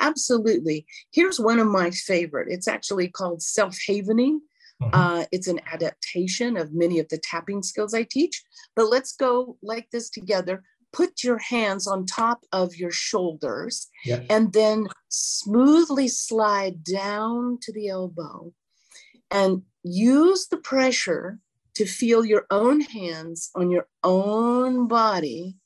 Absolutely. 0.00 0.86
Here's 1.12 1.38
one 1.38 1.58
of 1.58 1.68
my 1.68 1.90
favorite. 1.90 2.48
It's 2.50 2.68
actually 2.68 3.08
called 3.08 3.42
self 3.42 3.76
havening. 3.86 4.40
Mm-hmm. 4.82 4.90
Uh, 4.92 5.24
it's 5.30 5.46
an 5.46 5.60
adaptation 5.72 6.56
of 6.56 6.74
many 6.74 6.98
of 6.98 7.08
the 7.08 7.18
tapping 7.18 7.62
skills 7.62 7.94
I 7.94 8.02
teach. 8.02 8.42
But 8.74 8.90
let's 8.90 9.14
go 9.14 9.56
like 9.62 9.88
this 9.90 10.10
together. 10.10 10.64
Put 10.92 11.24
your 11.24 11.38
hands 11.38 11.86
on 11.86 12.06
top 12.06 12.44
of 12.52 12.76
your 12.76 12.90
shoulders 12.90 13.88
and 14.28 14.52
then 14.52 14.88
smoothly 15.08 16.08
slide 16.08 16.84
down 16.84 17.58
to 17.62 17.72
the 17.72 17.88
elbow 17.88 18.52
and 19.30 19.62
use 19.82 20.48
the 20.48 20.58
pressure 20.58 21.38
to 21.74 21.86
feel 21.86 22.24
your 22.24 22.46
own 22.50 22.80
hands 22.82 23.50
on 23.54 23.70
your 23.70 23.88
own 24.04 24.86
body 24.86 25.56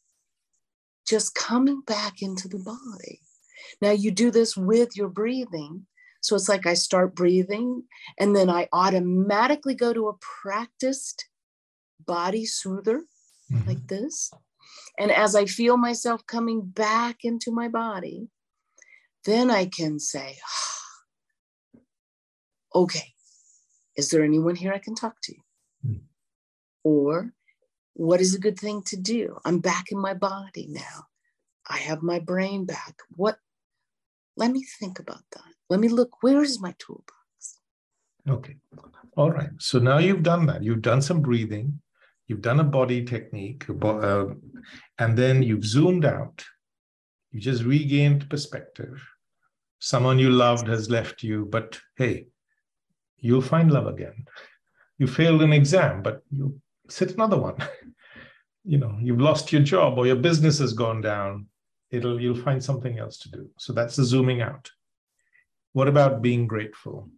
just 1.06 1.34
coming 1.34 1.80
back 1.80 2.22
into 2.22 2.48
the 2.48 2.58
body. 2.58 3.20
Now, 3.80 3.90
you 3.90 4.10
do 4.12 4.30
this 4.30 4.56
with 4.56 4.96
your 4.96 5.08
breathing 5.08 5.86
so 6.26 6.34
it's 6.34 6.48
like 6.48 6.66
I 6.66 6.74
start 6.74 7.14
breathing 7.14 7.84
and 8.18 8.34
then 8.34 8.50
I 8.50 8.68
automatically 8.72 9.76
go 9.76 9.92
to 9.92 10.08
a 10.08 10.18
practiced 10.42 11.28
body 12.04 12.44
soother 12.44 13.04
mm-hmm. 13.48 13.68
like 13.68 13.86
this. 13.86 14.32
And 14.98 15.10
as 15.10 15.34
I 15.34 15.44
feel 15.46 15.76
myself 15.76 16.26
coming 16.26 16.62
back 16.62 17.18
into 17.24 17.50
my 17.50 17.68
body, 17.68 18.28
then 19.24 19.50
I 19.50 19.66
can 19.66 19.98
say, 19.98 20.38
okay, 22.74 23.12
is 23.96 24.10
there 24.10 24.24
anyone 24.24 24.54
here 24.54 24.72
I 24.72 24.78
can 24.78 24.94
talk 24.94 25.16
to? 25.22 25.34
Mm-hmm. 25.86 26.04
Or 26.84 27.32
what 27.94 28.20
is 28.20 28.34
a 28.34 28.40
good 28.40 28.58
thing 28.58 28.82
to 28.86 28.96
do? 28.96 29.38
I'm 29.44 29.58
back 29.58 29.86
in 29.90 29.98
my 29.98 30.14
body 30.14 30.66
now. 30.68 31.06
I 31.68 31.78
have 31.78 32.02
my 32.02 32.18
brain 32.18 32.64
back. 32.64 32.96
What? 33.16 33.38
Let 34.36 34.50
me 34.50 34.64
think 34.78 34.98
about 34.98 35.22
that. 35.32 35.42
Let 35.68 35.80
me 35.80 35.88
look, 35.88 36.22
where 36.22 36.42
is 36.42 36.60
my 36.60 36.74
toolbox? 36.78 37.58
Okay. 38.28 38.56
All 39.16 39.30
right. 39.30 39.50
So 39.58 39.78
now 39.78 39.98
you've 39.98 40.22
done 40.22 40.46
that. 40.46 40.62
You've 40.62 40.82
done 40.82 41.00
some 41.00 41.22
breathing, 41.22 41.80
you've 42.26 42.42
done 42.42 42.60
a 42.60 42.64
body 42.64 43.04
technique, 43.04 43.64
uh, 43.82 44.26
and 44.98 45.16
then 45.16 45.42
you've 45.42 45.64
zoomed 45.64 46.04
out. 46.04 46.44
You 47.30 47.40
just 47.40 47.64
regained 47.64 48.28
perspective. 48.30 49.02
Someone 49.78 50.18
you 50.18 50.30
loved 50.30 50.66
has 50.68 50.90
left 50.90 51.22
you, 51.22 51.46
but 51.50 51.78
hey, 51.96 52.26
you'll 53.18 53.42
find 53.42 53.70
love 53.70 53.86
again. 53.86 54.24
You 54.98 55.06
failed 55.06 55.42
an 55.42 55.52
exam, 55.52 56.02
but 56.02 56.22
you 56.30 56.60
sit 56.88 57.14
another 57.14 57.38
one. 57.38 57.56
you 58.64 58.78
know, 58.78 58.96
you've 59.00 59.20
lost 59.20 59.52
your 59.52 59.62
job 59.62 59.98
or 59.98 60.06
your 60.06 60.16
business 60.16 60.58
has 60.58 60.72
gone 60.72 61.00
down. 61.00 61.46
It'll 61.90 62.20
you'll 62.20 62.42
find 62.42 62.62
something 62.62 62.98
else 62.98 63.18
to 63.18 63.30
do. 63.30 63.48
So 63.58 63.72
that's 63.72 63.96
the 63.96 64.04
zooming 64.04 64.40
out. 64.40 64.70
What 65.72 65.88
about 65.88 66.22
being 66.22 66.46
grateful? 66.46 67.10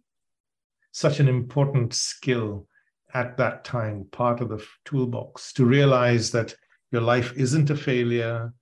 Such 0.91 1.19
an 1.19 1.27
important 1.27 1.93
skill 1.93 2.67
at 3.13 3.37
that 3.37 3.63
time, 3.63 4.05
part 4.11 4.41
of 4.41 4.49
the 4.49 4.63
toolbox 4.85 5.53
to 5.53 5.65
realize 5.65 6.31
that 6.31 6.53
your 6.91 7.01
life 7.01 7.33
isn't 7.35 7.69
a 7.69 7.75
failure. 7.75 8.53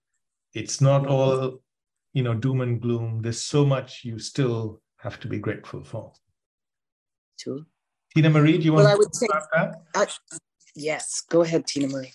It's 0.54 0.82
not 0.82 1.08
all, 1.08 1.62
you 2.14 2.24
know, 2.24 2.34
doom 2.34 2.62
and 2.62 2.82
gloom. 2.82 3.22
There's 3.22 3.42
so 3.42 3.66
much 3.66 4.04
you 4.04 4.20
still 4.20 4.82
have 4.98 5.20
to 5.22 5.28
be 5.28 5.40
grateful 5.40 5.84
for. 5.84 6.14
Sure. 7.40 7.60
Tinamarie, 8.16 8.60
do 8.60 8.66
you 8.66 8.74
want 8.74 8.86
well, 8.86 8.88
to 8.88 8.94
I 8.94 8.98
would 8.98 9.16
say, 9.16 9.28
about 9.30 9.44
that? 9.94 10.12
Uh, 10.34 10.38
yes, 10.76 11.22
go 11.30 11.42
ahead, 11.42 11.68
Tinamarie. 11.68 12.14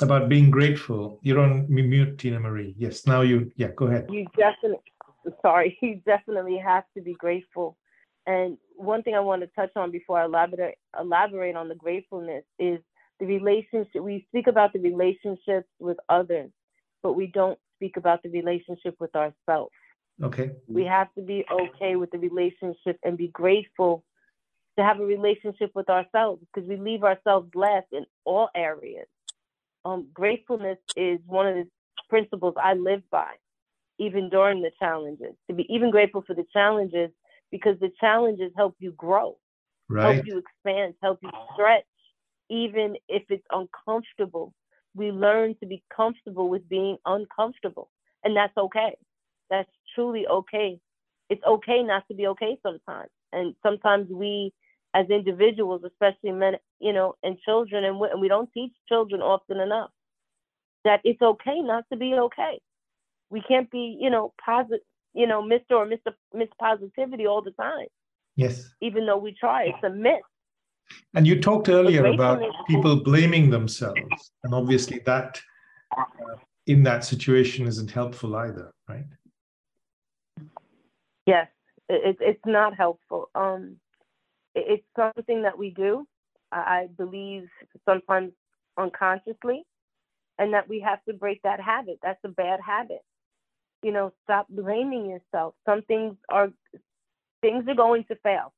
about 0.00 0.28
being 0.28 0.50
grateful. 0.50 1.18
You're 1.22 1.40
on 1.40 1.66
mute, 1.68 2.18
Tinamarie. 2.18 2.74
Yes, 2.76 3.06
now 3.06 3.22
you, 3.22 3.50
yeah, 3.56 3.68
go 3.74 3.86
ahead. 3.86 4.06
You 4.10 4.26
definitely, 4.36 4.92
sorry, 5.42 5.78
you 5.82 6.00
definitely 6.06 6.58
have 6.58 6.84
to 6.94 7.02
be 7.02 7.14
grateful. 7.14 7.76
And 8.28 8.58
one 8.76 9.02
thing 9.02 9.14
I 9.14 9.20
want 9.20 9.42
to 9.42 9.48
touch 9.48 9.70
on 9.74 9.90
before 9.90 10.20
I 10.20 10.26
elaborate, 10.26 10.76
elaborate 10.98 11.56
on 11.56 11.68
the 11.68 11.74
gratefulness 11.74 12.44
is 12.58 12.78
the 13.18 13.26
relationship. 13.26 14.00
We 14.00 14.24
speak 14.28 14.46
about 14.46 14.72
the 14.72 14.78
relationships 14.78 15.66
with 15.80 15.96
others, 16.08 16.50
but 17.02 17.14
we 17.14 17.26
don't 17.26 17.58
speak 17.76 17.96
about 17.96 18.22
the 18.22 18.28
relationship 18.28 18.94
with 19.00 19.16
ourselves. 19.16 19.72
Okay. 20.22 20.52
We 20.68 20.84
have 20.84 21.12
to 21.14 21.22
be 21.22 21.44
okay 21.50 21.96
with 21.96 22.10
the 22.12 22.18
relationship 22.18 22.98
and 23.02 23.16
be 23.16 23.28
grateful 23.28 24.04
to 24.76 24.84
have 24.84 25.00
a 25.00 25.04
relationship 25.04 25.72
with 25.74 25.88
ourselves 25.88 26.40
because 26.52 26.68
we 26.68 26.76
leave 26.76 27.02
ourselves 27.02 27.48
less 27.54 27.84
in 27.90 28.04
all 28.24 28.48
areas 28.54 29.06
um, 29.84 30.08
gratefulness 30.12 30.78
is 30.96 31.18
one 31.26 31.46
of 31.46 31.54
the 31.54 31.68
principles 32.08 32.54
I 32.62 32.74
live 32.74 33.02
by, 33.10 33.32
even 33.98 34.28
during 34.28 34.62
the 34.62 34.70
challenges. 34.78 35.34
To 35.48 35.54
be 35.54 35.66
even 35.68 35.90
grateful 35.90 36.22
for 36.26 36.34
the 36.34 36.46
challenges 36.52 37.10
because 37.50 37.78
the 37.80 37.90
challenges 38.00 38.52
help 38.56 38.76
you 38.78 38.92
grow. 38.92 39.36
right. 39.88 40.14
help 40.14 40.26
you 40.26 40.38
expand, 40.38 40.94
help 41.02 41.18
you 41.22 41.30
stretch, 41.54 41.84
even 42.50 42.96
if 43.08 43.22
it's 43.30 43.46
uncomfortable. 43.50 44.54
We 44.94 45.12
learn 45.12 45.54
to 45.60 45.66
be 45.66 45.82
comfortable 45.94 46.48
with 46.48 46.68
being 46.68 46.96
uncomfortable, 47.06 47.90
and 48.24 48.36
that's 48.36 48.56
okay. 48.56 48.96
That's 49.50 49.70
truly 49.94 50.26
okay. 50.26 50.80
It's 51.30 51.44
okay 51.46 51.82
not 51.82 52.06
to 52.08 52.14
be 52.14 52.26
okay 52.28 52.58
sometimes, 52.62 53.10
and 53.32 53.54
sometimes 53.62 54.08
we, 54.10 54.52
as 54.94 55.06
individuals, 55.10 55.82
especially 55.84 56.32
men, 56.32 56.54
you 56.80 56.92
know, 56.92 57.14
and 57.22 57.38
children, 57.40 57.84
and 57.84 58.00
we, 58.00 58.08
and 58.08 58.20
we 58.20 58.28
don't 58.28 58.50
teach 58.52 58.72
children 58.88 59.20
often 59.22 59.60
enough 59.60 59.90
that 60.84 61.00
it's 61.04 61.20
okay 61.20 61.60
not 61.60 61.84
to 61.92 61.98
be 61.98 62.14
okay. 62.14 62.60
We 63.30 63.42
can't 63.46 63.70
be, 63.70 63.98
you 64.00 64.10
know, 64.10 64.32
positive, 64.44 64.80
you 65.18 65.26
know, 65.26 65.42
Mr. 65.42 65.72
or 65.72 65.86
Mr. 65.86 66.14
Miss 66.32 66.48
Positivity 66.60 67.26
all 67.26 67.42
the 67.42 67.50
time. 67.50 67.88
Yes. 68.36 68.72
Even 68.80 69.04
though 69.04 69.18
we 69.18 69.34
try, 69.38 69.64
it's 69.64 69.82
a 69.82 69.90
myth. 69.90 70.20
And 71.14 71.26
you 71.26 71.40
talked 71.40 71.68
earlier 71.68 72.06
about 72.06 72.40
people 72.68 73.02
blaming 73.02 73.50
themselves, 73.50 74.30
and 74.44 74.54
obviously 74.54 75.00
that 75.06 75.40
uh, 75.98 76.36
in 76.66 76.84
that 76.84 77.04
situation 77.04 77.66
isn't 77.66 77.90
helpful 77.90 78.36
either, 78.36 78.72
right? 78.88 79.04
Yes, 81.26 81.48
it, 81.88 82.16
it's 82.20 82.46
not 82.46 82.74
helpful. 82.76 83.28
Um, 83.34 83.76
it, 84.54 84.64
it's 84.68 84.86
something 84.96 85.42
that 85.42 85.58
we 85.58 85.70
do. 85.70 86.06
I 86.52 86.86
believe 86.96 87.48
sometimes 87.86 88.32
unconsciously, 88.78 89.64
and 90.38 90.54
that 90.54 90.68
we 90.68 90.80
have 90.80 91.04
to 91.04 91.12
break 91.12 91.42
that 91.42 91.60
habit. 91.60 91.98
That's 92.02 92.20
a 92.24 92.28
bad 92.28 92.60
habit. 92.64 93.02
You 93.82 93.92
know, 93.92 94.12
stop 94.24 94.46
blaming 94.48 95.08
yourself. 95.10 95.54
Some 95.66 95.82
things 95.82 96.16
are 96.28 96.50
things 97.42 97.64
are 97.68 97.74
going 97.74 98.04
to 98.04 98.16
fail 98.16 98.52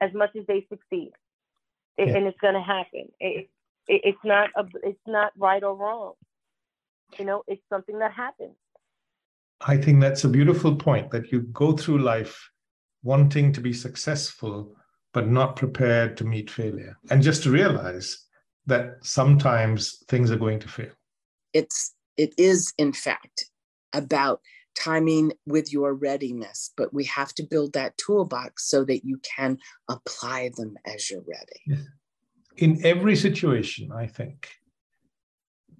as 0.00 0.12
much 0.14 0.30
as 0.36 0.46
they 0.46 0.66
succeed, 0.68 1.12
it, 1.96 2.08
yeah. 2.08 2.16
and 2.16 2.26
it's 2.26 2.38
going 2.40 2.54
to 2.54 2.60
happen. 2.60 3.08
It, 3.18 3.48
it, 3.88 4.00
it's 4.04 4.24
not 4.24 4.50
a, 4.56 4.64
it's 4.82 5.06
not 5.06 5.32
right 5.36 5.62
or 5.62 5.74
wrong. 5.74 6.12
You 7.18 7.24
know, 7.24 7.42
it's 7.46 7.62
something 7.68 7.98
that 7.98 8.12
happens. 8.12 8.54
I 9.60 9.76
think 9.76 10.00
that's 10.00 10.24
a 10.24 10.28
beautiful 10.28 10.76
point 10.76 11.10
that 11.10 11.32
you 11.32 11.40
go 11.40 11.72
through 11.72 11.98
life 11.98 12.50
wanting 13.02 13.52
to 13.52 13.60
be 13.60 13.72
successful, 13.72 14.76
but 15.12 15.28
not 15.28 15.56
prepared 15.56 16.16
to 16.18 16.24
meet 16.24 16.50
failure, 16.50 16.96
and 17.10 17.22
just 17.22 17.42
to 17.44 17.50
realize 17.50 18.26
that 18.66 18.96
sometimes 19.02 20.02
things 20.08 20.30
are 20.30 20.38
going 20.38 20.58
to 20.60 20.68
fail 20.68 20.92
it's 21.54 21.94
it 22.16 22.34
is 22.36 22.74
in 22.76 22.92
fact 22.92 23.46
about 23.94 24.40
timing 24.74 25.32
with 25.46 25.72
your 25.72 25.94
readiness 25.94 26.72
but 26.76 26.92
we 26.92 27.04
have 27.04 27.32
to 27.32 27.44
build 27.44 27.72
that 27.72 27.96
toolbox 27.96 28.68
so 28.68 28.84
that 28.84 29.04
you 29.04 29.18
can 29.18 29.56
apply 29.88 30.50
them 30.56 30.76
as 30.84 31.10
you're 31.10 31.22
ready. 31.22 31.80
In 32.56 32.84
every 32.84 33.16
situation 33.16 33.90
i 33.92 34.06
think 34.06 34.48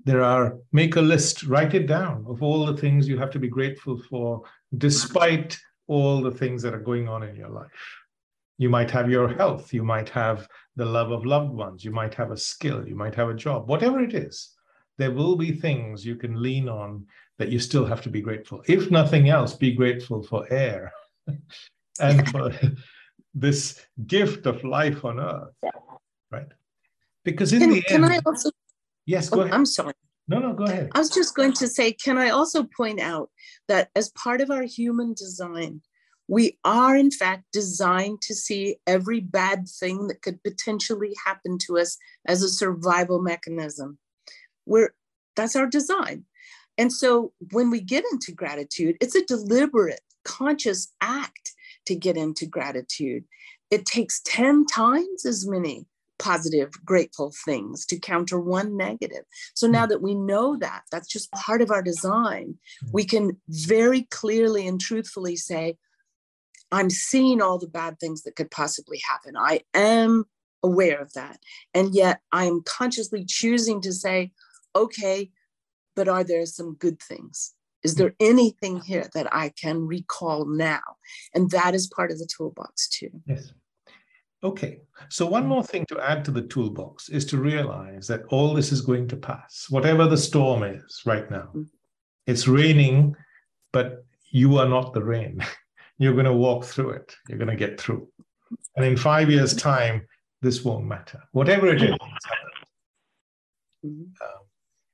there 0.04 0.22
are 0.22 0.58
make 0.72 0.96
a 0.96 1.00
list 1.00 1.42
write 1.44 1.74
it 1.74 1.86
down 1.86 2.24
of 2.28 2.42
all 2.42 2.66
the 2.66 2.76
things 2.76 3.08
you 3.08 3.18
have 3.18 3.30
to 3.30 3.38
be 3.38 3.48
grateful 3.48 4.00
for 4.10 4.42
despite 4.76 5.58
all 5.86 6.22
the 6.22 6.30
things 6.30 6.62
that 6.62 6.74
are 6.74 6.80
going 6.80 7.08
on 7.08 7.22
in 7.22 7.36
your 7.36 7.50
life. 7.50 7.68
You 8.58 8.70
might 8.70 8.90
have 8.90 9.10
your 9.10 9.28
health 9.28 9.72
you 9.74 9.82
might 9.82 10.08
have 10.10 10.46
the 10.76 10.84
love 10.84 11.10
of 11.10 11.26
loved 11.26 11.52
ones 11.52 11.84
you 11.84 11.90
might 11.90 12.14
have 12.14 12.30
a 12.30 12.36
skill 12.36 12.86
you 12.86 12.94
might 12.94 13.14
have 13.14 13.28
a 13.28 13.34
job 13.34 13.68
whatever 13.68 14.00
it 14.00 14.14
is 14.14 14.54
there 14.96 15.10
will 15.10 15.36
be 15.36 15.50
things 15.50 16.06
you 16.06 16.14
can 16.14 16.40
lean 16.40 16.68
on 16.68 17.04
that 17.38 17.48
you 17.48 17.58
still 17.58 17.84
have 17.84 18.02
to 18.02 18.10
be 18.10 18.20
grateful. 18.20 18.62
If 18.66 18.90
nothing 18.90 19.28
else, 19.28 19.54
be 19.54 19.72
grateful 19.72 20.22
for 20.22 20.46
air 20.52 20.92
and 22.00 22.28
for 22.28 22.52
this 23.34 23.80
gift 24.06 24.46
of 24.46 24.62
life 24.64 25.04
on 25.04 25.18
earth, 25.20 25.54
right? 26.30 26.46
Because 27.24 27.52
in 27.52 27.60
can, 27.60 27.70
the 27.70 27.82
can 27.82 28.04
end, 28.04 28.12
I 28.12 28.20
also? 28.26 28.50
Yes, 29.06 29.28
go 29.28 29.40
oh, 29.40 29.42
ahead. 29.42 29.54
I'm 29.54 29.66
sorry. 29.66 29.94
No, 30.28 30.38
no, 30.38 30.52
go 30.52 30.64
ahead. 30.64 30.90
I 30.94 30.98
was 30.98 31.10
just 31.10 31.34
going 31.34 31.52
to 31.54 31.68
say, 31.68 31.92
can 31.92 32.16
I 32.16 32.30
also 32.30 32.64
point 32.76 33.00
out 33.00 33.30
that 33.68 33.90
as 33.94 34.10
part 34.10 34.40
of 34.40 34.50
our 34.50 34.62
human 34.62 35.12
design, 35.12 35.82
we 36.28 36.58
are 36.64 36.96
in 36.96 37.10
fact 37.10 37.44
designed 37.52 38.22
to 38.22 38.34
see 38.34 38.76
every 38.86 39.20
bad 39.20 39.68
thing 39.68 40.06
that 40.08 40.22
could 40.22 40.42
potentially 40.42 41.14
happen 41.24 41.58
to 41.66 41.78
us 41.78 41.98
as 42.26 42.42
a 42.42 42.48
survival 42.48 43.20
mechanism 43.20 43.98
we're 44.66 44.94
that's 45.36 45.56
our 45.56 45.66
design 45.66 46.24
and 46.78 46.92
so 46.92 47.32
when 47.52 47.70
we 47.70 47.80
get 47.80 48.04
into 48.12 48.32
gratitude 48.32 48.96
it's 49.00 49.14
a 49.14 49.24
deliberate 49.24 50.00
conscious 50.24 50.92
act 51.00 51.52
to 51.86 51.94
get 51.94 52.16
into 52.16 52.46
gratitude. 52.46 53.24
It 53.70 53.86
takes 53.86 54.20
10 54.24 54.66
times 54.66 55.24
as 55.24 55.46
many 55.46 55.86
positive 56.18 56.70
grateful 56.84 57.32
things 57.44 57.84
to 57.86 57.98
counter 57.98 58.38
one 58.38 58.76
negative. 58.76 59.24
So 59.54 59.66
now 59.66 59.84
hmm. 59.84 59.90
that 59.90 60.02
we 60.02 60.14
know 60.14 60.56
that 60.58 60.82
that's 60.90 61.08
just 61.08 61.30
part 61.32 61.60
of 61.60 61.70
our 61.70 61.82
design 61.82 62.56
hmm. 62.80 62.90
we 62.92 63.04
can 63.04 63.36
very 63.48 64.02
clearly 64.10 64.66
and 64.66 64.80
truthfully 64.80 65.36
say 65.36 65.76
i'm 66.70 66.88
seeing 66.88 67.42
all 67.42 67.58
the 67.58 67.66
bad 67.66 67.98
things 67.98 68.22
that 68.22 68.36
could 68.36 68.50
possibly 68.50 69.00
happen. 69.08 69.36
I 69.36 69.60
am 69.74 70.24
aware 70.62 71.00
of 71.00 71.12
that. 71.14 71.40
And 71.74 71.94
yet 71.94 72.20
i 72.30 72.44
am 72.44 72.62
consciously 72.64 73.24
choosing 73.24 73.80
to 73.82 73.92
say 73.92 74.30
okay, 74.76 75.30
but 75.94 76.08
are 76.08 76.24
there 76.24 76.46
some 76.46 76.74
good 76.74 77.00
things? 77.00 77.54
Is 77.82 77.96
there 77.96 78.14
anything 78.18 78.80
here 78.80 79.08
that 79.14 79.34
I 79.34 79.50
can 79.50 79.86
recall 79.86 80.46
now? 80.46 80.80
And 81.34 81.50
that 81.50 81.74
is 81.74 81.86
part 81.86 82.10
of 82.10 82.18
the 82.18 82.26
toolbox 82.26 82.88
too. 82.88 83.10
Yes. 83.26 83.52
Okay. 84.42 84.80
So, 85.08 85.26
one 85.26 85.46
more 85.46 85.62
thing 85.62 85.84
to 85.86 86.00
add 86.00 86.24
to 86.24 86.30
the 86.30 86.42
toolbox 86.42 87.08
is 87.08 87.24
to 87.26 87.38
realize 87.38 88.06
that 88.08 88.24
all 88.28 88.54
this 88.54 88.72
is 88.72 88.80
going 88.80 89.08
to 89.08 89.16
pass, 89.16 89.66
whatever 89.70 90.06
the 90.06 90.18
storm 90.18 90.62
is 90.62 91.02
right 91.04 91.30
now. 91.30 91.48
Mm-hmm. 91.48 91.62
It's 92.26 92.48
raining, 92.48 93.16
but 93.72 94.04
you 94.30 94.58
are 94.58 94.68
not 94.68 94.92
the 94.92 95.02
rain. 95.02 95.44
You're 95.98 96.14
going 96.14 96.24
to 96.24 96.32
walk 96.32 96.64
through 96.64 96.90
it, 96.90 97.14
you're 97.28 97.38
going 97.38 97.50
to 97.50 97.56
get 97.56 97.80
through. 97.80 98.08
And 98.74 98.84
in 98.84 98.96
five 98.96 99.30
years' 99.30 99.54
time, 99.54 100.08
this 100.42 100.64
won't 100.64 100.86
matter. 100.86 101.22
Whatever 101.30 101.68
it 101.68 101.80
is, 101.82 101.90
mm-hmm. 103.86 103.86
um, 103.86 104.44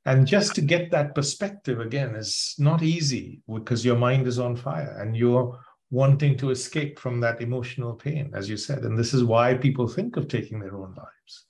and 0.07 0.27
just 0.27 0.55
to 0.55 0.61
get 0.61 0.91
that 0.91 1.15
perspective 1.15 1.81
again 1.81 2.15
is 2.15 2.55
not 2.59 2.83
easy 2.83 3.43
because 3.53 3.85
your 3.85 3.97
mind 3.97 4.27
is 4.27 4.39
on 4.39 4.57
fire 4.57 4.97
and 5.01 5.17
you're 5.17 5.59
wanting 5.91 6.37
to 6.39 6.51
escape 6.51 6.99
from 6.99 7.21
that 7.21 7.41
emotional 7.41 7.95
pain 7.95 8.31
as 8.35 8.49
you 8.49 8.57
said. 8.57 8.85
And 8.85 8.97
this 8.97 9.13
is 9.13 9.25
why 9.25 9.55
people 9.55 9.89
think 9.89 10.17
of 10.17 10.29
taking 10.29 10.59
their 10.59 10.77
own 10.77 10.95
lives. 10.97 11.47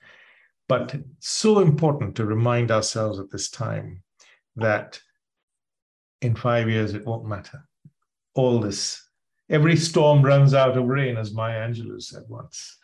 But 0.68 0.96
so 1.20 1.60
important 1.60 2.16
to 2.16 2.24
remind 2.24 2.70
ourselves 2.70 3.18
at 3.18 3.30
this 3.30 3.50
time 3.50 4.02
that 4.56 5.00
in 6.22 6.34
5 6.34 6.68
years 6.68 6.94
it 6.94 7.06
won't 7.06 7.26
matter. 7.26 7.62
All 8.34 8.60
this 8.60 9.02
every 9.50 9.76
storm 9.76 10.22
runs 10.22 10.54
out 10.54 10.78
of 10.78 10.86
rain 10.86 11.16
as 11.16 11.34
maya 11.34 11.68
angelou 11.68 12.00
said 12.00 12.22
once. 12.28 12.78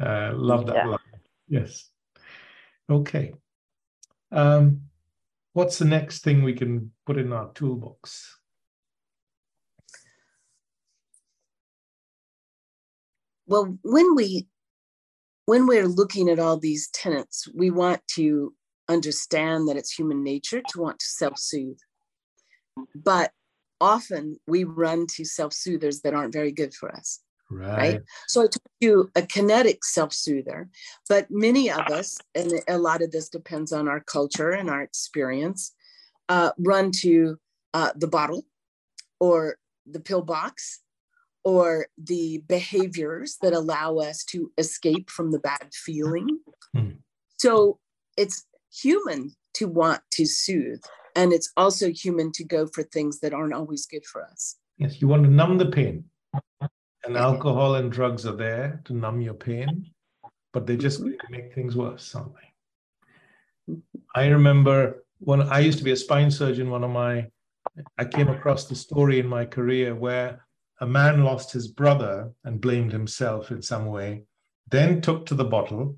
Uh, 0.00 0.30
love 0.34 0.66
that 0.66 0.76
yeah. 0.76 0.86
line. 0.86 0.98
Yes. 1.48 1.90
Okay. 2.88 3.34
Um, 4.30 4.82
what's 5.52 5.78
the 5.78 5.84
next 5.84 6.22
thing 6.22 6.42
we 6.42 6.54
can 6.54 6.92
put 7.06 7.18
in 7.18 7.32
our 7.32 7.52
toolbox? 7.52 8.38
Well, 13.46 13.76
when 13.82 14.14
we 14.14 14.46
when 15.46 15.66
we're 15.66 15.88
looking 15.88 16.28
at 16.28 16.38
all 16.38 16.56
these 16.56 16.88
tenets, 16.90 17.48
we 17.52 17.70
want 17.70 18.00
to 18.14 18.54
understand 18.88 19.68
that 19.68 19.76
it's 19.76 19.92
human 19.92 20.22
nature 20.22 20.62
to 20.68 20.80
want 20.80 21.00
to 21.00 21.04
self-soothe. 21.06 21.78
But 22.94 23.32
often 23.80 24.38
we 24.46 24.64
run 24.64 25.06
to 25.16 25.24
self-soothers 25.24 26.00
that 26.02 26.14
aren't 26.14 26.32
very 26.32 26.52
good 26.52 26.72
for 26.72 26.94
us. 26.94 27.20
Right. 27.52 27.76
right. 27.76 28.00
So 28.28 28.40
I 28.40 28.44
told 28.44 28.70
you 28.80 29.10
a 29.14 29.22
kinetic 29.22 29.84
self-soother, 29.84 30.68
but 31.08 31.26
many 31.30 31.70
of 31.70 31.80
us, 31.90 32.18
and 32.34 32.52
a 32.68 32.78
lot 32.78 33.02
of 33.02 33.10
this 33.10 33.28
depends 33.28 33.72
on 33.72 33.88
our 33.88 34.00
culture 34.00 34.50
and 34.50 34.70
our 34.70 34.82
experience, 34.82 35.74
uh, 36.28 36.52
run 36.58 36.90
to 37.02 37.36
uh, 37.74 37.92
the 37.94 38.08
bottle 38.08 38.44
or 39.20 39.56
the 39.86 40.00
pill 40.00 40.22
box 40.22 40.80
or 41.44 41.86
the 41.98 42.42
behaviors 42.48 43.36
that 43.42 43.52
allow 43.52 43.96
us 43.96 44.24
to 44.24 44.50
escape 44.58 45.10
from 45.10 45.32
the 45.32 45.40
bad 45.40 45.68
feeling. 45.72 46.38
Mm. 46.74 46.98
So 47.38 47.78
it's 48.16 48.46
human 48.72 49.32
to 49.54 49.66
want 49.66 50.00
to 50.12 50.24
soothe, 50.24 50.82
and 51.14 51.32
it's 51.32 51.52
also 51.56 51.90
human 51.90 52.32
to 52.32 52.44
go 52.44 52.66
for 52.66 52.82
things 52.82 53.20
that 53.20 53.34
aren't 53.34 53.52
always 53.52 53.86
good 53.86 54.06
for 54.06 54.24
us. 54.24 54.56
Yes, 54.78 55.00
you 55.00 55.08
want 55.08 55.24
to 55.24 55.30
numb 55.30 55.58
the 55.58 55.66
pain. 55.66 56.04
And 57.04 57.16
alcohol 57.16 57.74
and 57.74 57.90
drugs 57.90 58.26
are 58.26 58.36
there 58.36 58.80
to 58.84 58.94
numb 58.94 59.20
your 59.20 59.34
pain, 59.34 59.90
but 60.52 60.66
they 60.66 60.76
just 60.76 61.00
mm-hmm. 61.00 61.32
make 61.32 61.54
things 61.54 61.76
worse, 61.76 62.14
aren't 62.14 62.32
they? 62.34 63.76
I 64.14 64.28
remember 64.28 65.04
when 65.18 65.42
I 65.42 65.60
used 65.60 65.78
to 65.78 65.84
be 65.84 65.92
a 65.92 65.96
spine 65.96 66.30
surgeon, 66.30 66.70
one 66.70 66.84
of 66.84 66.90
my, 66.90 67.26
I 67.98 68.04
came 68.04 68.28
across 68.28 68.66
the 68.66 68.74
story 68.74 69.18
in 69.18 69.26
my 69.26 69.44
career 69.44 69.94
where 69.94 70.44
a 70.80 70.86
man 70.86 71.22
lost 71.22 71.52
his 71.52 71.68
brother 71.68 72.32
and 72.44 72.60
blamed 72.60 72.92
himself 72.92 73.50
in 73.50 73.62
some 73.62 73.86
way. 73.86 74.24
then 74.70 75.00
took 75.00 75.26
to 75.26 75.34
the 75.34 75.44
bottle, 75.44 75.96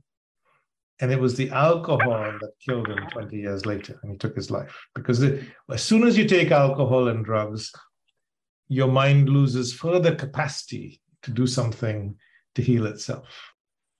and 1.00 1.12
it 1.12 1.20
was 1.20 1.36
the 1.36 1.50
alcohol 1.50 2.32
that 2.40 2.52
killed 2.66 2.88
him 2.88 2.98
20 3.10 3.36
years 3.36 3.64
later, 3.64 3.98
and 4.02 4.12
he 4.12 4.18
took 4.18 4.34
his 4.34 4.50
life. 4.50 4.76
Because 4.94 5.22
it, 5.22 5.44
as 5.70 5.82
soon 5.82 6.04
as 6.04 6.18
you 6.18 6.26
take 6.26 6.50
alcohol 6.50 7.08
and 7.08 7.24
drugs, 7.24 7.72
your 8.68 8.88
mind 8.88 9.28
loses 9.28 9.72
further 9.72 10.14
capacity 10.14 11.00
to 11.22 11.30
do 11.30 11.46
something 11.46 12.16
to 12.54 12.62
heal 12.62 12.86
itself. 12.86 13.52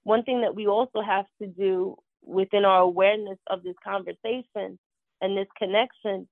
One 0.05 0.22
thing 0.22 0.42
that 0.42 0.55
we 0.55 0.66
also 0.66 1.00
have 1.00 1.27
to 1.40 1.48
do 1.48 1.96
within 2.22 2.64
our 2.64 2.81
awareness 2.81 3.38
of 3.48 3.62
this 3.62 3.74
conversation 3.83 4.79
and 5.20 5.37
this 5.37 5.48
connection 5.59 6.29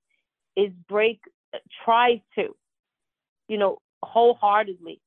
is 0.55 0.71
break, 0.87 1.19
try 1.83 2.21
to, 2.35 2.55
you 3.47 3.57
know, 3.57 3.79
wholeheartedly, 4.03 5.01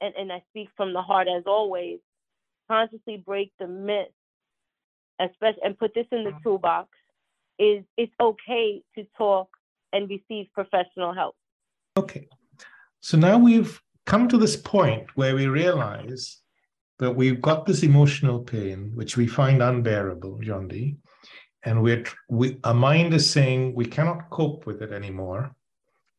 and, 0.00 0.14
and 0.18 0.32
I 0.32 0.42
speak 0.50 0.68
from 0.76 0.92
the 0.92 1.02
heart 1.02 1.28
as 1.28 1.44
always, 1.46 2.00
consciously 2.68 3.22
break 3.24 3.52
the 3.58 3.66
myth, 3.66 4.08
especially, 5.18 5.62
and 5.64 5.78
put 5.78 5.94
this 5.94 6.06
in 6.12 6.24
the 6.24 6.32
toolbox, 6.42 6.88
is 7.58 7.84
it's 7.96 8.12
okay 8.20 8.82
to 8.96 9.06
talk 9.16 9.48
and 9.92 10.08
receive 10.08 10.46
professional 10.54 11.12
help. 11.12 11.36
Okay. 11.96 12.28
So 13.00 13.16
now 13.16 13.38
we've 13.38 13.80
come 14.06 14.28
to 14.28 14.38
this 14.38 14.56
point 14.56 15.06
where 15.14 15.34
we 15.34 15.46
realize 15.46 16.40
that 16.98 17.16
we've 17.16 17.40
got 17.40 17.64
this 17.64 17.82
emotional 17.82 18.40
pain, 18.40 18.92
which 18.94 19.16
we 19.16 19.26
find 19.26 19.62
unbearable, 19.62 20.40
Jondi, 20.42 20.96
and 21.64 21.82
we're 21.82 22.04
we 22.28 22.58
our 22.64 22.74
mind 22.74 23.14
is 23.14 23.28
saying 23.28 23.74
we 23.74 23.86
cannot 23.86 24.30
cope 24.30 24.66
with 24.66 24.82
it 24.82 24.92
anymore. 24.92 25.54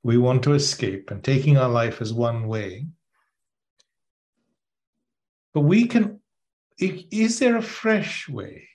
We 0.04 0.18
want 0.18 0.44
to 0.44 0.54
escape, 0.54 1.12
and 1.12 1.24
taking 1.24 1.58
our 1.58 1.70
life 1.70 2.02
is 2.02 2.14
one 2.14 2.48
way. 2.48 2.88
But 5.54 5.62
we 5.62 5.88
can. 5.88 6.20
Is 6.80 7.38
there 7.38 7.58
a 7.58 7.62
fresh 7.62 8.28
way 8.28 8.68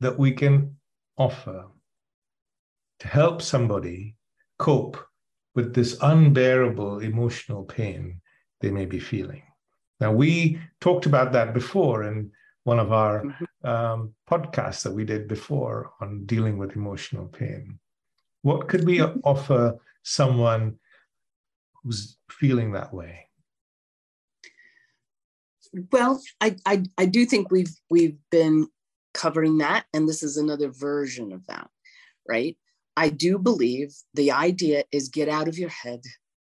that 0.00 0.18
we 0.18 0.32
can 0.32 0.76
offer 1.16 1.66
to 2.98 3.08
help 3.08 3.42
somebody 3.42 4.16
cope 4.58 4.96
with 5.54 5.74
this 5.74 5.96
unbearable 6.02 7.00
emotional 7.00 7.64
pain 7.64 8.20
they 8.60 8.70
may 8.70 8.86
be 8.86 8.98
feeling? 8.98 9.42
Now, 10.00 10.12
we 10.12 10.58
talked 10.80 11.06
about 11.06 11.32
that 11.32 11.54
before 11.54 12.04
in 12.04 12.30
one 12.64 12.78
of 12.78 12.92
our 12.92 13.24
mm-hmm. 13.24 13.68
um, 13.68 14.14
podcasts 14.28 14.82
that 14.82 14.92
we 14.92 15.04
did 15.04 15.28
before 15.28 15.92
on 16.00 16.24
dealing 16.24 16.58
with 16.58 16.76
emotional 16.76 17.26
pain. 17.26 17.78
What 18.42 18.68
could 18.68 18.84
we 18.84 18.98
mm-hmm. 18.98 19.20
offer 19.22 19.78
someone 20.02 20.78
who's 21.82 22.16
feeling 22.30 22.72
that 22.72 22.92
way? 22.92 23.28
Well, 25.92 26.20
I, 26.40 26.56
I, 26.66 26.84
I 26.98 27.06
do 27.06 27.26
think 27.26 27.50
we've 27.50 27.74
we've 27.90 28.16
been 28.30 28.68
covering 29.12 29.58
that, 29.58 29.86
and 29.92 30.08
this 30.08 30.22
is 30.22 30.36
another 30.36 30.68
version 30.68 31.32
of 31.32 31.46
that, 31.46 31.68
right? 32.28 32.56
I 32.96 33.08
do 33.08 33.38
believe 33.38 33.94
the 34.14 34.32
idea 34.32 34.84
is 34.92 35.08
get 35.08 35.28
out 35.28 35.48
of 35.48 35.58
your 35.58 35.68
head, 35.68 36.02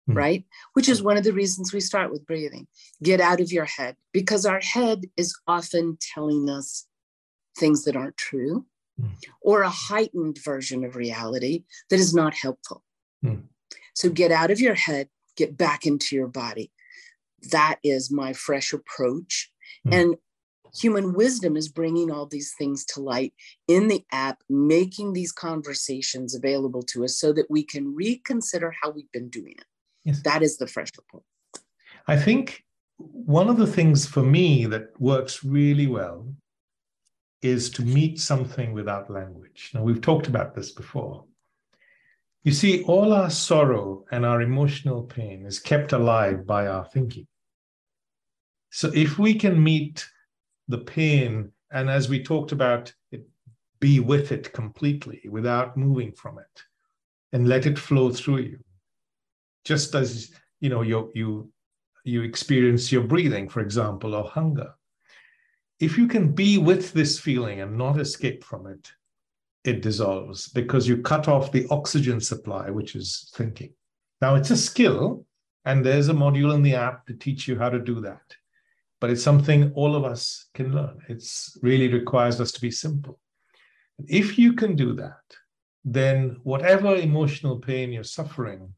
mm. 0.09 0.15
right? 0.15 0.45
Which 0.73 0.89
is 0.89 1.03
one 1.03 1.17
of 1.17 1.23
the 1.23 1.33
reasons 1.33 1.73
we 1.73 1.79
start 1.79 2.11
with 2.11 2.25
breathing. 2.25 2.67
Get 3.03 3.21
out 3.21 3.41
of 3.41 3.51
your 3.51 3.65
head 3.65 3.95
because 4.11 4.45
our 4.45 4.59
head 4.59 5.05
is 5.17 5.35
often 5.47 5.97
telling 6.13 6.49
us 6.49 6.87
things 7.57 7.83
that 7.83 7.95
aren't 7.95 8.17
true 8.17 8.65
mm. 8.99 9.11
or 9.41 9.61
a 9.61 9.69
heightened 9.69 10.37
version 10.43 10.83
of 10.83 10.95
reality 10.95 11.63
that 11.89 11.99
is 11.99 12.13
not 12.13 12.33
helpful. 12.33 12.83
Mm. 13.23 13.43
So 13.93 14.09
get 14.09 14.31
out 14.31 14.51
of 14.51 14.59
your 14.59 14.75
head, 14.75 15.09
get 15.35 15.57
back 15.57 15.85
into 15.85 16.15
your 16.15 16.27
body. 16.27 16.71
That 17.51 17.77
is 17.83 18.11
my 18.11 18.33
fresh 18.33 18.73
approach. 18.73 19.51
Hmm. 19.83 19.93
And 19.93 20.15
human 20.73 21.13
wisdom 21.13 21.55
is 21.57 21.69
bringing 21.69 22.11
all 22.11 22.25
these 22.25 22.53
things 22.57 22.85
to 22.85 23.01
light 23.01 23.33
in 23.67 23.87
the 23.87 24.05
app, 24.11 24.41
making 24.49 25.13
these 25.13 25.31
conversations 25.31 26.35
available 26.35 26.83
to 26.83 27.03
us 27.03 27.17
so 27.17 27.33
that 27.33 27.49
we 27.49 27.63
can 27.63 27.93
reconsider 27.93 28.73
how 28.81 28.91
we've 28.91 29.11
been 29.11 29.29
doing 29.29 29.53
it. 29.57 29.65
Yes. 30.03 30.21
That 30.23 30.41
is 30.41 30.57
the 30.57 30.67
fresh 30.67 30.91
report. 30.97 31.23
I 32.07 32.17
think 32.17 32.63
one 32.97 33.49
of 33.49 33.57
the 33.57 33.67
things 33.67 34.05
for 34.05 34.23
me 34.23 34.65
that 34.67 34.99
works 34.99 35.43
really 35.43 35.87
well 35.87 36.27
is 37.41 37.69
to 37.71 37.81
meet 37.81 38.19
something 38.19 38.73
without 38.73 39.09
language. 39.09 39.71
Now, 39.73 39.83
we've 39.83 40.01
talked 40.01 40.27
about 40.27 40.55
this 40.55 40.71
before. 40.71 41.25
You 42.43 42.51
see, 42.51 42.83
all 42.83 43.13
our 43.13 43.29
sorrow 43.29 44.05
and 44.11 44.25
our 44.25 44.41
emotional 44.41 45.03
pain 45.03 45.45
is 45.45 45.59
kept 45.59 45.93
alive 45.93 46.45
by 46.45 46.67
our 46.67 46.85
thinking. 46.85 47.27
So, 48.71 48.91
if 48.93 49.19
we 49.19 49.35
can 49.35 49.61
meet 49.61 50.07
the 50.71 50.79
pain, 50.79 51.51
and 51.71 51.89
as 51.89 52.09
we 52.09 52.23
talked 52.23 52.51
about, 52.51 52.93
it, 53.11 53.27
be 53.79 53.99
with 53.99 54.31
it 54.31 54.53
completely 54.53 55.21
without 55.29 55.77
moving 55.77 56.11
from 56.11 56.39
it, 56.39 56.63
and 57.33 57.47
let 57.47 57.65
it 57.65 57.79
flow 57.79 58.11
through 58.11 58.39
you, 58.39 58.59
just 59.65 59.95
as 59.95 60.31
you 60.59 60.69
know 60.69 60.81
you 60.81 61.11
you 61.13 61.51
you 62.03 62.23
experience 62.23 62.91
your 62.91 63.03
breathing, 63.03 63.47
for 63.47 63.61
example, 63.61 64.15
or 64.15 64.23
hunger. 64.23 64.73
If 65.79 65.97
you 65.97 66.07
can 66.07 66.31
be 66.31 66.57
with 66.57 66.93
this 66.93 67.19
feeling 67.19 67.61
and 67.61 67.77
not 67.77 67.99
escape 67.99 68.43
from 68.43 68.67
it, 68.67 68.91
it 69.63 69.81
dissolves 69.81 70.47
because 70.47 70.87
you 70.87 71.01
cut 71.01 71.27
off 71.27 71.51
the 71.51 71.67
oxygen 71.69 72.19
supply, 72.19 72.69
which 72.69 72.95
is 72.95 73.31
thinking. 73.35 73.73
Now, 74.21 74.35
it's 74.35 74.51
a 74.51 74.57
skill, 74.57 75.25
and 75.65 75.83
there's 75.83 76.09
a 76.09 76.13
module 76.13 76.53
in 76.53 76.61
the 76.61 76.75
app 76.75 77.05
to 77.07 77.13
teach 77.13 77.47
you 77.47 77.57
how 77.57 77.69
to 77.69 77.79
do 77.79 78.01
that. 78.01 78.21
But 79.01 79.09
it's 79.09 79.23
something 79.23 79.73
all 79.73 79.95
of 79.95 80.05
us 80.05 80.45
can 80.53 80.73
learn. 80.73 80.99
It 81.09 81.23
really 81.61 81.91
requires 81.91 82.39
us 82.39 82.51
to 82.53 82.61
be 82.61 82.71
simple. 82.71 83.19
If 84.07 84.37
you 84.37 84.53
can 84.53 84.75
do 84.75 84.93
that, 84.93 85.23
then 85.83 86.37
whatever 86.43 86.95
emotional 86.95 87.59
pain 87.59 87.91
you're 87.91 88.03
suffering 88.03 88.73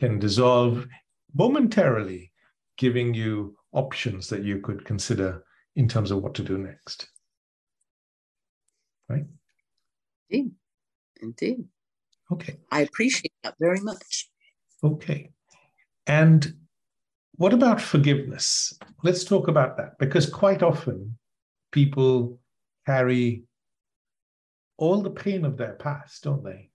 can 0.00 0.18
dissolve 0.18 0.86
momentarily, 1.34 2.32
giving 2.76 3.14
you 3.14 3.56
options 3.72 4.26
that 4.28 4.42
you 4.42 4.58
could 4.58 4.84
consider 4.84 5.44
in 5.76 5.86
terms 5.88 6.10
of 6.10 6.20
what 6.20 6.34
to 6.34 6.42
do 6.42 6.58
next. 6.58 7.08
Right? 9.08 9.24
Indeed. 10.28 10.52
Indeed. 11.22 11.64
Okay. 12.32 12.56
I 12.72 12.80
appreciate 12.80 13.32
that 13.44 13.54
very 13.60 13.80
much. 13.80 14.30
Okay. 14.82 15.30
And 16.06 16.54
what 17.40 17.54
about 17.54 17.80
forgiveness? 17.80 18.78
Let's 19.02 19.24
talk 19.24 19.48
about 19.48 19.78
that 19.78 19.98
because 19.98 20.28
quite 20.28 20.62
often 20.62 21.16
people 21.72 22.38
carry 22.84 23.44
all 24.76 25.00
the 25.00 25.08
pain 25.08 25.46
of 25.46 25.56
their 25.56 25.72
past, 25.72 26.24
don't 26.24 26.44
they? 26.44 26.68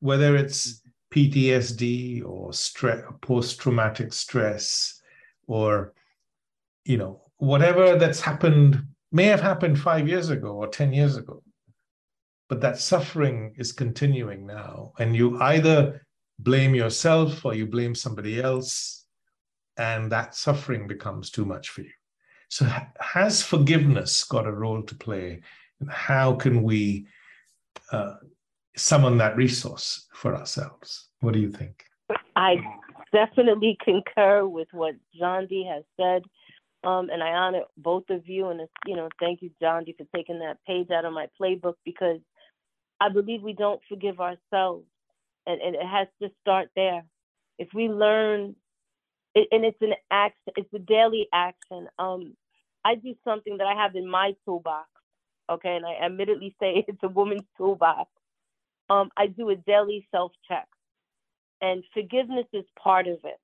Whether 0.00 0.34
it's 0.34 0.82
PTSD 1.14 2.24
or 2.24 2.52
stress, 2.52 3.04
post-traumatic 3.22 4.12
stress, 4.12 5.00
or 5.46 5.92
you 6.84 6.96
know 6.96 7.22
whatever 7.36 7.96
that's 7.96 8.20
happened 8.20 8.82
may 9.12 9.26
have 9.26 9.40
happened 9.40 9.78
five 9.78 10.08
years 10.08 10.28
ago 10.28 10.48
or 10.48 10.66
ten 10.66 10.92
years 10.92 11.16
ago, 11.16 11.40
but 12.48 12.60
that 12.62 12.80
suffering 12.80 13.54
is 13.58 13.70
continuing 13.70 14.44
now, 14.44 14.92
and 14.98 15.14
you 15.14 15.40
either 15.40 16.04
blame 16.40 16.74
yourself 16.74 17.44
or 17.44 17.54
you 17.54 17.64
blame 17.64 17.94
somebody 17.94 18.42
else, 18.42 18.99
and 19.76 20.10
that 20.12 20.34
suffering 20.34 20.86
becomes 20.86 21.30
too 21.30 21.44
much 21.44 21.70
for 21.70 21.82
you. 21.82 21.90
So, 22.48 22.66
has 22.98 23.42
forgiveness 23.42 24.24
got 24.24 24.46
a 24.46 24.52
role 24.52 24.82
to 24.82 24.94
play? 24.94 25.42
And 25.80 25.90
how 25.90 26.34
can 26.34 26.62
we 26.62 27.06
uh, 27.92 28.14
summon 28.76 29.18
that 29.18 29.36
resource 29.36 30.06
for 30.12 30.36
ourselves. 30.36 31.08
What 31.20 31.34
do 31.34 31.40
you 31.40 31.50
think? 31.50 31.84
I 32.36 32.56
definitely 33.12 33.76
concur 33.82 34.46
with 34.46 34.68
what 34.72 34.94
Jondi 35.20 35.66
has 35.68 35.84
said. 35.98 36.22
Um, 36.82 37.10
and 37.10 37.22
I 37.22 37.28
honor 37.28 37.62
both 37.76 38.04
of 38.08 38.26
you. 38.26 38.48
And, 38.48 38.60
you 38.86 38.96
know, 38.96 39.08
thank 39.18 39.42
you, 39.42 39.50
Jondi, 39.62 39.96
for 39.96 40.06
taking 40.14 40.38
that 40.38 40.58
page 40.66 40.90
out 40.90 41.04
of 41.04 41.12
my 41.12 41.26
playbook 41.40 41.74
because 41.84 42.20
I 43.00 43.10
believe 43.10 43.42
we 43.42 43.52
don't 43.52 43.82
forgive 43.88 44.20
ourselves. 44.20 44.86
And, 45.46 45.60
and 45.60 45.74
it 45.74 45.86
has 45.86 46.08
to 46.22 46.30
start 46.40 46.68
there. 46.74 47.02
If 47.58 47.68
we 47.74 47.88
learn, 47.88 48.56
it, 49.34 49.48
and 49.52 49.64
it's 49.64 49.82
an 49.82 49.94
action, 50.10 50.52
it's 50.56 50.72
a 50.74 50.78
daily 50.80 51.28
action. 51.32 51.88
Um, 51.98 52.36
I 52.84 52.96
do 52.96 53.14
something 53.24 53.58
that 53.58 53.66
I 53.66 53.74
have 53.74 53.96
in 53.96 54.08
my 54.10 54.34
toolbox. 54.44 54.88
Okay. 55.50 55.76
And 55.76 55.86
I 55.86 56.04
admittedly 56.06 56.56
say 56.62 56.84
it's 56.88 57.02
a 57.02 57.08
woman's 57.08 57.44
toolbox 57.58 58.10
um, 58.90 59.10
I 59.16 59.28
do 59.28 59.50
a 59.50 59.56
daily 59.56 60.06
self 60.12 60.32
check, 60.48 60.68
and 61.62 61.84
forgiveness 61.94 62.46
is 62.52 62.64
part 62.82 63.08
of 63.08 63.18
it. 63.24 63.38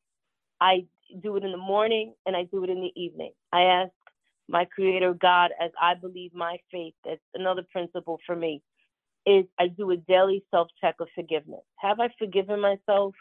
I 0.61 0.87
do 1.23 1.37
it 1.37 1.45
in 1.45 1.53
the 1.53 1.59
morning 1.59 2.15
and 2.27 2.37
I 2.37 2.45
do 2.45 2.65
it 2.65 2.71
in 2.71 2.81
the 2.81 2.93
evening. 3.01 3.33
I 3.53 3.63
ask 3.63 3.93
my 4.49 4.65
creator 4.67 5.15
God, 5.15 5.53
as 5.63 5.71
I 5.81 5.95
believe 5.95 6.35
my 6.35 6.59
faith, 6.73 6.95
that's 7.05 7.21
another 7.35 7.65
principle 7.73 8.19
for 8.27 8.37
me, 8.37 8.63
is 9.27 9.45
I 9.59 9.69
do 9.69 9.91
a 9.93 9.97
daily 9.97 10.45
self 10.51 10.69
check 10.81 10.97
of 11.01 11.09
forgiveness. 11.15 11.63
Have 11.79 12.01
I 12.01 12.09
forgiven 12.19 12.61
myself 12.61 13.15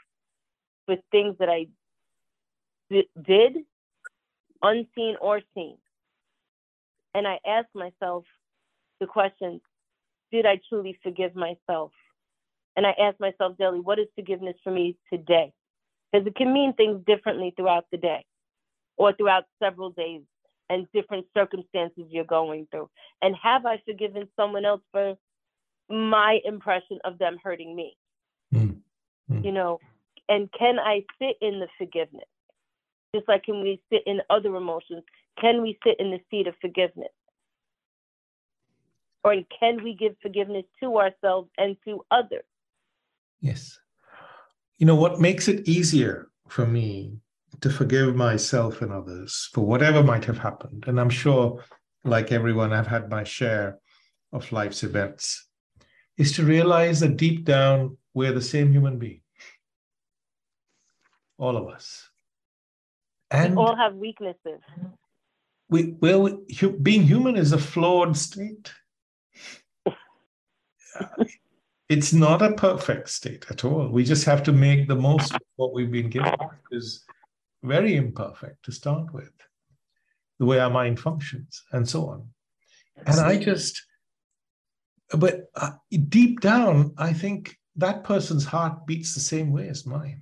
for 0.85 0.97
things 1.11 1.35
that 1.39 1.49
I 1.49 1.67
did, 2.89 3.55
unseen 4.61 5.15
or 5.21 5.41
seen? 5.53 5.77
and 7.15 7.25
I 7.25 7.39
ask 7.47 7.67
myself 7.73 8.25
the 8.99 9.07
question, 9.07 9.61
did 10.31 10.45
I 10.45 10.59
truly 10.67 10.99
forgive 11.01 11.33
myself? 11.33 11.91
And 12.75 12.85
I 12.85 12.91
ask 12.99 13.17
myself 13.21 13.57
daily, 13.57 13.79
what 13.79 13.99
is 13.99 14.07
forgiveness 14.15 14.57
for 14.63 14.71
me 14.71 14.97
today? 15.11 15.53
Because 16.11 16.27
it 16.27 16.35
can 16.35 16.53
mean 16.53 16.73
things 16.73 17.01
differently 17.07 17.53
throughout 17.55 17.85
the 17.89 17.97
day 17.97 18.25
or 18.97 19.13
throughout 19.13 19.45
several 19.63 19.91
days 19.91 20.23
and 20.69 20.87
different 20.93 21.25
circumstances 21.33 22.03
you're 22.09 22.25
going 22.25 22.67
through. 22.69 22.89
And 23.21 23.33
have 23.41 23.65
I 23.65 23.81
forgiven 23.85 24.27
someone 24.35 24.65
else 24.65 24.81
for 24.91 25.15
my 25.89 26.39
impression 26.43 26.99
of 27.05 27.17
them 27.17 27.37
hurting 27.41 27.73
me? 27.73 27.95
Mm. 28.53 28.81
Mm. 29.31 29.45
You 29.45 29.53
know, 29.53 29.79
and 30.27 30.49
can 30.51 30.79
I 30.79 31.05
sit 31.17 31.37
in 31.39 31.61
the 31.61 31.67
forgiveness? 31.77 32.27
Just 33.15 33.29
like 33.29 33.45
can 33.45 33.61
we 33.61 33.81
sit 33.89 34.01
in 34.05 34.19
other 34.29 34.53
emotions? 34.57 35.03
Can 35.39 35.61
we 35.61 35.79
sit 35.85 35.95
in 35.99 36.11
the 36.11 36.19
seat 36.29 36.47
of 36.47 36.55
forgiveness? 36.59 37.13
Or 39.23 39.35
can 39.57 39.81
we 39.85 39.95
give 39.95 40.15
forgiveness 40.21 40.65
to 40.81 40.97
ourselves 40.97 41.49
and 41.57 41.77
to 41.85 42.03
others? 42.11 42.43
Yes. 43.39 43.79
You 44.79 44.85
know, 44.85 44.95
what 44.95 45.21
makes 45.21 45.47
it 45.47 45.65
easier 45.65 46.27
for 46.49 46.67
me 46.67 47.19
to 47.61 47.69
forgive 47.69 48.17
myself 48.17 48.81
and 48.81 48.91
others 48.91 49.49
for 49.53 49.61
whatever 49.61 50.03
might 50.03 50.25
have 50.25 50.39
happened, 50.39 50.83
and 50.87 50.99
I'm 50.99 51.09
sure, 51.09 51.63
like 52.03 52.33
everyone, 52.33 52.73
I've 52.73 52.87
had 52.87 53.09
my 53.09 53.23
share 53.23 53.79
of 54.33 54.51
life's 54.51 54.83
events, 54.83 55.47
is 56.17 56.33
to 56.33 56.43
realize 56.43 56.99
that 56.99 57.15
deep 57.15 57.45
down, 57.45 57.97
we're 58.13 58.33
the 58.33 58.41
same 58.41 58.73
human 58.73 58.99
being. 58.99 59.21
All 61.37 61.55
of 61.55 61.69
us. 61.69 62.09
And 63.31 63.55
we 63.55 63.61
all 63.61 63.75
have 63.75 63.95
weaknesses. 63.95 64.59
We, 65.69 65.95
well, 65.99 66.41
being 66.81 67.03
human 67.03 67.35
is 67.35 67.51
a 67.51 67.57
flawed 67.57 68.15
state. 68.15 68.71
it's 71.89 72.13
not 72.13 72.41
a 72.41 72.53
perfect 72.53 73.09
state 73.09 73.45
at 73.49 73.65
all. 73.65 73.87
We 73.89 74.03
just 74.03 74.25
have 74.25 74.43
to 74.43 74.51
make 74.51 74.87
the 74.87 74.95
most 74.95 75.33
of 75.33 75.41
what 75.55 75.73
we've 75.73 75.91
been 75.91 76.09
given. 76.09 76.33
which 76.39 76.79
Is 76.79 77.03
very 77.63 77.95
imperfect 77.95 78.63
to 78.65 78.71
start 78.71 79.11
with, 79.11 79.33
the 80.39 80.45
way 80.45 80.59
our 80.59 80.69
mind 80.69 80.99
functions, 80.99 81.63
and 81.71 81.87
so 81.87 82.09
on. 82.09 82.29
And 83.05 83.19
I 83.19 83.37
just, 83.37 83.83
but 85.17 85.49
uh, 85.55 85.71
deep 86.09 86.41
down, 86.41 86.93
I 86.97 87.11
think 87.11 87.57
that 87.75 88.03
person's 88.03 88.45
heart 88.45 88.85
beats 88.85 89.13
the 89.13 89.19
same 89.19 89.51
way 89.51 89.67
as 89.67 89.85
mine. 89.85 90.21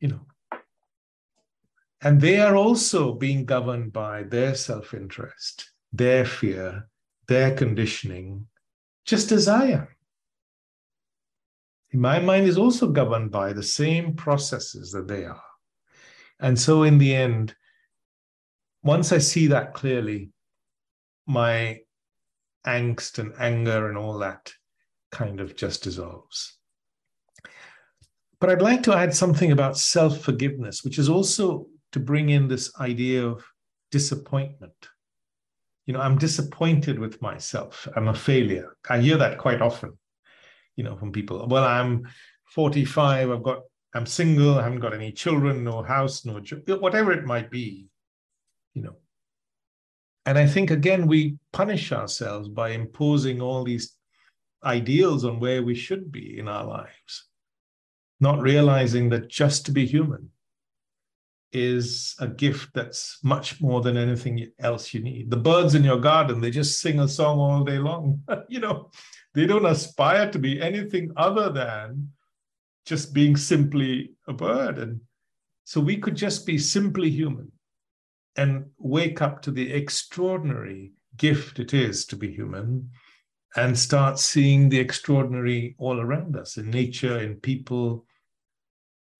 You 0.00 0.08
know. 0.08 0.20
And 2.02 2.20
they 2.20 2.40
are 2.40 2.56
also 2.56 3.12
being 3.12 3.44
governed 3.44 3.92
by 3.92 4.22
their 4.22 4.54
self 4.54 4.94
interest, 4.94 5.70
their 5.92 6.24
fear, 6.24 6.88
their 7.28 7.54
conditioning, 7.54 8.46
just 9.04 9.32
as 9.32 9.48
I 9.48 9.66
am. 9.66 9.88
My 11.92 12.20
mind 12.20 12.46
is 12.46 12.56
also 12.56 12.88
governed 12.88 13.32
by 13.32 13.52
the 13.52 13.62
same 13.62 14.14
processes 14.14 14.92
that 14.92 15.08
they 15.08 15.24
are. 15.24 15.42
And 16.38 16.58
so, 16.58 16.84
in 16.84 16.98
the 16.98 17.14
end, 17.14 17.54
once 18.82 19.12
I 19.12 19.18
see 19.18 19.48
that 19.48 19.74
clearly, 19.74 20.30
my 21.26 21.80
angst 22.66 23.18
and 23.18 23.34
anger 23.38 23.88
and 23.88 23.98
all 23.98 24.18
that 24.18 24.52
kind 25.10 25.40
of 25.40 25.56
just 25.56 25.82
dissolves. 25.82 26.56
But 28.40 28.50
I'd 28.50 28.62
like 28.62 28.82
to 28.84 28.94
add 28.94 29.14
something 29.14 29.52
about 29.52 29.76
self 29.76 30.20
forgiveness, 30.20 30.82
which 30.82 30.98
is 30.98 31.08
also 31.08 31.66
to 31.92 32.00
bring 32.00 32.30
in 32.30 32.48
this 32.48 32.72
idea 32.80 33.26
of 33.26 33.44
disappointment. 33.90 34.88
You 35.86 35.94
know 35.94 36.00
i'm 36.00 36.18
disappointed 36.18 36.98
with 36.98 37.20
myself. 37.20 37.88
I'm 37.96 38.08
a 38.08 38.14
failure. 38.14 38.76
I 38.88 39.00
hear 39.00 39.16
that 39.16 39.38
quite 39.38 39.60
often 39.60 39.98
you 40.76 40.84
know 40.84 40.96
from 40.96 41.12
people. 41.12 41.46
Well 41.48 41.64
i'm 41.64 42.08
45 42.54 43.30
i've 43.30 43.42
got 43.42 43.60
i'm 43.94 44.06
single 44.06 44.58
i 44.58 44.62
haven't 44.62 44.80
got 44.80 44.94
any 44.94 45.12
children 45.12 45.62
no 45.62 45.82
house 45.82 46.24
no 46.24 46.40
job 46.40 46.68
whatever 46.80 47.12
it 47.12 47.24
might 47.24 47.50
be 47.50 47.86
you 48.74 48.82
know. 48.82 48.96
And 50.26 50.38
i 50.38 50.46
think 50.46 50.70
again 50.70 51.06
we 51.06 51.36
punish 51.52 51.92
ourselves 51.92 52.48
by 52.48 52.70
imposing 52.70 53.40
all 53.40 53.64
these 53.64 53.96
ideals 54.64 55.24
on 55.24 55.40
where 55.40 55.62
we 55.62 55.74
should 55.74 56.12
be 56.12 56.38
in 56.38 56.48
our 56.48 56.64
lives 56.64 57.26
not 58.20 58.40
realizing 58.40 59.08
that 59.10 59.28
just 59.28 59.66
to 59.66 59.72
be 59.72 59.86
human 59.86 60.28
is 61.52 62.14
a 62.20 62.28
gift 62.28 62.70
that's 62.74 63.18
much 63.22 63.60
more 63.60 63.80
than 63.80 63.96
anything 63.96 64.50
else 64.58 64.94
you 64.94 65.00
need. 65.00 65.30
The 65.30 65.36
birds 65.36 65.74
in 65.74 65.84
your 65.84 65.98
garden, 65.98 66.40
they 66.40 66.50
just 66.50 66.80
sing 66.80 67.00
a 67.00 67.08
song 67.08 67.38
all 67.38 67.64
day 67.64 67.78
long. 67.78 68.22
you 68.48 68.60
know, 68.60 68.90
they 69.34 69.46
don't 69.46 69.66
aspire 69.66 70.30
to 70.30 70.38
be 70.38 70.60
anything 70.60 71.10
other 71.16 71.50
than 71.50 72.10
just 72.86 73.12
being 73.12 73.36
simply 73.36 74.12
a 74.28 74.32
bird. 74.32 74.78
And 74.78 75.00
so 75.64 75.80
we 75.80 75.96
could 75.96 76.16
just 76.16 76.46
be 76.46 76.58
simply 76.58 77.10
human 77.10 77.52
and 78.36 78.66
wake 78.78 79.20
up 79.20 79.42
to 79.42 79.50
the 79.50 79.72
extraordinary 79.72 80.92
gift 81.16 81.58
it 81.58 81.74
is 81.74 82.04
to 82.06 82.16
be 82.16 82.32
human 82.32 82.90
and 83.56 83.76
start 83.78 84.18
seeing 84.18 84.68
the 84.68 84.78
extraordinary 84.78 85.74
all 85.78 86.00
around 86.00 86.36
us 86.36 86.56
in 86.56 86.70
nature, 86.70 87.18
in 87.18 87.34
people, 87.36 88.06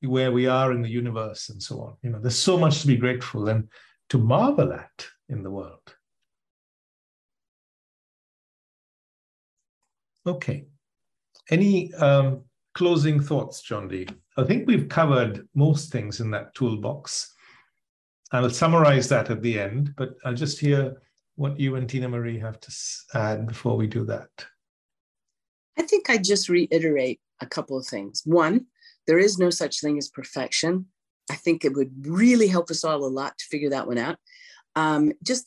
where 0.03 0.33
we 0.33 0.47
are 0.47 0.73
in 0.73 0.83
the 0.83 0.89
universe 0.89 1.51
and 1.51 1.63
so 1.63 1.81
on. 1.81 1.97
You 2.03 2.11
know, 2.11 2.21
there's 2.21 2.39
so 2.39 2.59
much 2.59 2.81
to 2.81 2.87
be 2.87 2.97
grateful 2.97 3.49
and 3.49 3.69
to 4.09 4.19
marvel 4.19 4.73
at 4.73 5.07
in 5.29 5.43
the 5.43 5.51
world. 5.51 5.95
Okay. 10.27 10.67
Any 11.51 11.93
um, 11.95 12.43
closing 12.75 13.21
thoughts, 13.21 13.63
Jondi? 13.67 14.13
I 14.37 14.45
think 14.45 14.67
we've 14.67 14.89
covered 14.89 15.47
most 15.55 15.91
things 15.91 16.21
in 16.21 16.31
that 16.31 16.55
toolbox. 16.55 17.35
I'll 18.33 18.51
summarize 18.51 19.09
that 19.09 19.31
at 19.31 19.43
the 19.43 19.59
end, 19.59 19.95
but 19.97 20.15
I'll 20.25 20.35
just 20.35 20.61
hear 20.61 21.01
what 21.35 21.59
you 21.59 21.77
and 21.77 21.89
Tinamarie 21.89 22.41
have 22.41 22.61
to 22.61 22.73
add 23.15 23.47
before 23.47 23.77
we 23.77 23.87
do 23.87 24.05
that. 24.05 24.29
I 25.79 25.83
think 25.83 26.11
I 26.11 26.19
just 26.19 26.49
reiterate 26.49 27.21
a 27.41 27.47
couple 27.47 27.79
of 27.79 27.87
things. 27.87 28.23
One, 28.25 28.67
there 29.07 29.19
is 29.19 29.39
no 29.39 29.51
such 29.51 29.81
thing 29.81 29.99
as 29.99 30.09
perfection. 30.09 30.87
I 31.31 31.35
think 31.37 31.65
it 31.65 31.75
would 31.75 32.07
really 32.07 32.49
help 32.49 32.71
us 32.71 32.85
all 32.85 33.05
a 33.05 33.07
lot 33.07 33.39
to 33.39 33.45
figure 33.47 33.71
that 33.71 33.87
one 33.87 33.99
out. 33.99 34.19
Um, 34.77 35.13
just 35.23 35.47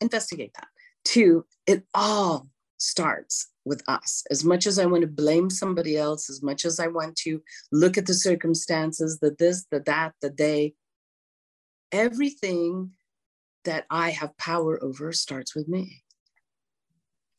investigate 0.00 0.52
that. 0.54 0.68
Two, 1.04 1.46
it 1.66 1.84
all 1.94 2.48
starts 2.78 3.48
with 3.64 3.82
us. 3.88 4.24
As 4.30 4.44
much 4.44 4.66
as 4.66 4.78
I 4.78 4.86
want 4.86 5.02
to 5.02 5.06
blame 5.06 5.50
somebody 5.50 5.96
else, 5.96 6.30
as 6.30 6.42
much 6.42 6.64
as 6.64 6.80
I 6.80 6.88
want 6.88 7.16
to 7.16 7.42
look 7.72 7.98
at 7.98 8.06
the 8.06 8.14
circumstances, 8.14 9.18
the 9.20 9.34
this, 9.38 9.66
the 9.70 9.80
that, 9.80 10.14
the 10.22 10.30
they, 10.30 10.74
everything 11.92 12.92
that 13.64 13.84
I 13.90 14.10
have 14.10 14.36
power 14.38 14.82
over 14.82 15.12
starts 15.12 15.54
with 15.54 15.68
me. 15.68 16.02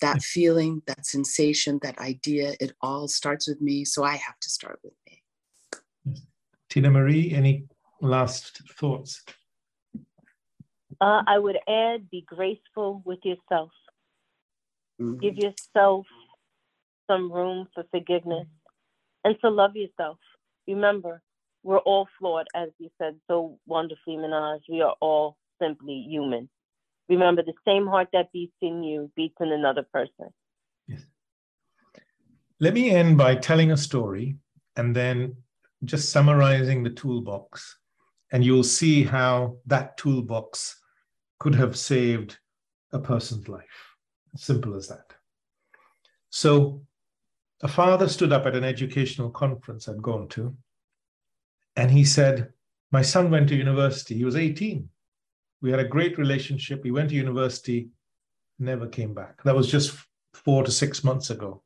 That 0.02 0.22
feeling, 0.24 0.82
that 0.88 1.06
sensation, 1.06 1.80
that 1.84 2.00
idea, 2.00 2.56
it 2.60 2.74
all 2.82 3.08
starts 3.08 3.48
with 3.48 3.62
me. 3.62 3.86
So 3.86 4.04
I 4.04 4.16
have 4.16 4.40
to 4.40 4.50
start 4.50 4.80
with 4.84 4.94
me. 4.94 5.01
Tinamarie, 6.72 7.34
any 7.34 7.66
last 8.02 8.62
thoughts? 8.80 9.24
Uh, 11.00 11.22
I 11.28 11.38
would 11.38 11.58
add 11.68 12.10
be 12.10 12.24
graceful 12.26 13.02
with 13.06 13.20
yourself. 13.24 13.72
Mm-hmm. 15.02 15.20
Give 15.20 15.36
yourself 15.36 16.06
some 17.08 17.32
room 17.32 17.68
for 17.74 17.84
forgiveness 17.92 18.48
and 19.24 19.36
to 19.42 19.50
love 19.50 19.76
yourself. 19.76 20.18
Remember, 20.68 21.22
we're 21.64 21.80
all 21.80 22.08
flawed, 22.18 22.48
as 22.56 22.70
you 22.80 22.90
said 22.98 23.16
so 23.28 23.60
wonderfully, 23.66 24.16
Manoj. 24.16 24.60
We 24.70 24.82
are 24.82 24.96
all 25.02 25.38
simply 25.62 26.06
human. 26.08 26.50
Remember, 27.10 27.44
the 27.44 27.54
same 27.66 27.88
heart 27.88 28.08
that 28.14 28.32
beats 28.32 28.56
in 28.62 28.84
you 28.84 29.12
beats 29.16 29.36
in 29.42 29.52
another 29.52 29.86
person. 29.92 30.30
Yes. 30.88 31.06
Let 32.60 32.74
me 32.74 32.92
end 32.92 33.18
by 33.18 33.36
telling 33.36 33.72
a 33.72 33.78
story 33.78 34.38
and 34.78 34.96
then 34.96 35.36
just 35.84 36.12
summarizing 36.12 36.84
the 36.84 36.90
toolbox, 36.90 37.78
and 38.32 38.44
you'll 38.44 38.64
see 38.64 39.04
how 39.04 39.58
that 39.66 39.98
toolbox 39.98 40.80
could 41.40 41.56
have 41.56 41.78
saved 41.78 42.38
a 42.94 43.00
person's 43.00 43.48
life. 43.48 43.96
Simple 44.36 44.76
as 44.76 44.88
that. 44.88 45.14
So, 46.30 46.82
a 47.62 47.68
father 47.68 48.08
stood 48.08 48.32
up 48.32 48.46
at 48.46 48.56
an 48.56 48.64
educational 48.64 49.30
conference 49.30 49.88
I'd 49.88 50.02
gone 50.02 50.28
to, 50.30 50.56
and 51.76 51.92
he 51.92 52.06
said, 52.06 52.54
My 52.92 53.02
son 53.02 53.30
went 53.30 53.50
to 53.50 53.56
university. 53.56 54.16
He 54.16 54.26
was 54.26 54.36
18. 54.36 54.88
We 55.62 55.72
had 55.72 55.80
a 55.80 55.88
great 55.88 56.18
relationship. 56.18 56.84
He 56.84 56.92
went 56.92 57.10
to 57.10 57.16
university, 57.16 57.90
never 58.58 58.88
came 58.88 59.14
back. 59.14 59.44
That 59.44 59.56
was 59.56 59.70
just 59.70 59.96
four 60.34 60.64
to 60.64 60.72
six 60.72 61.04
months 61.04 61.30
ago. 61.30 61.62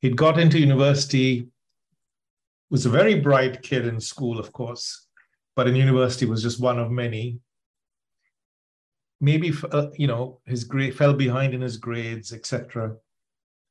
He'd 0.00 0.16
got 0.16 0.38
into 0.38 0.58
university 0.58 1.48
was 2.70 2.86
a 2.86 2.90
very 2.90 3.18
bright 3.20 3.62
kid 3.62 3.86
in 3.86 4.00
school, 4.00 4.38
of 4.38 4.52
course, 4.52 5.08
but 5.56 5.66
in 5.68 5.74
university 5.74 6.26
was 6.26 6.42
just 6.42 6.60
one 6.60 6.78
of 6.78 6.90
many. 6.90 7.40
maybe 9.20 9.52
uh, 9.72 9.88
you 9.98 10.06
know 10.06 10.40
his 10.46 10.64
grade 10.64 10.96
fell 10.96 11.12
behind 11.12 11.52
in 11.54 11.60
his 11.60 11.76
grades, 11.76 12.32
etc. 12.32 12.96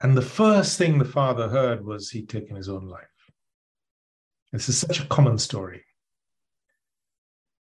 And 0.02 0.16
the 0.16 0.22
first 0.22 0.78
thing 0.78 0.98
the 0.98 1.06
father 1.06 1.50
heard 1.50 1.84
was 1.84 2.10
he'd 2.10 2.30
taken 2.30 2.56
his 2.56 2.70
own 2.70 2.88
life. 2.88 3.06
This 4.52 4.70
is 4.70 4.78
such 4.78 5.00
a 5.00 5.08
common 5.08 5.38
story. 5.38 5.84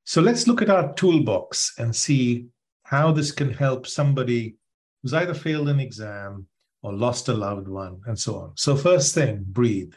So 0.04 0.22
let's 0.22 0.48
look 0.48 0.62
at 0.62 0.70
our 0.70 0.94
toolbox 0.94 1.74
and 1.80 1.96
see 1.96 2.48
how 2.84 3.12
this 3.12 3.32
can 3.32 3.52
help 3.52 3.86
somebody 3.86 4.56
who's 5.02 5.14
either 5.14 5.34
failed 5.34 5.68
an 5.68 5.80
exam 5.80 6.48
or 6.82 6.94
lost 6.94 7.28
a 7.28 7.34
loved 7.34 7.68
one 7.68 8.00
and 8.06 8.18
so 8.18 8.40
on. 8.40 8.52
So, 8.56 8.76
first 8.78 9.14
thing, 9.14 9.44
breathe 9.48 9.94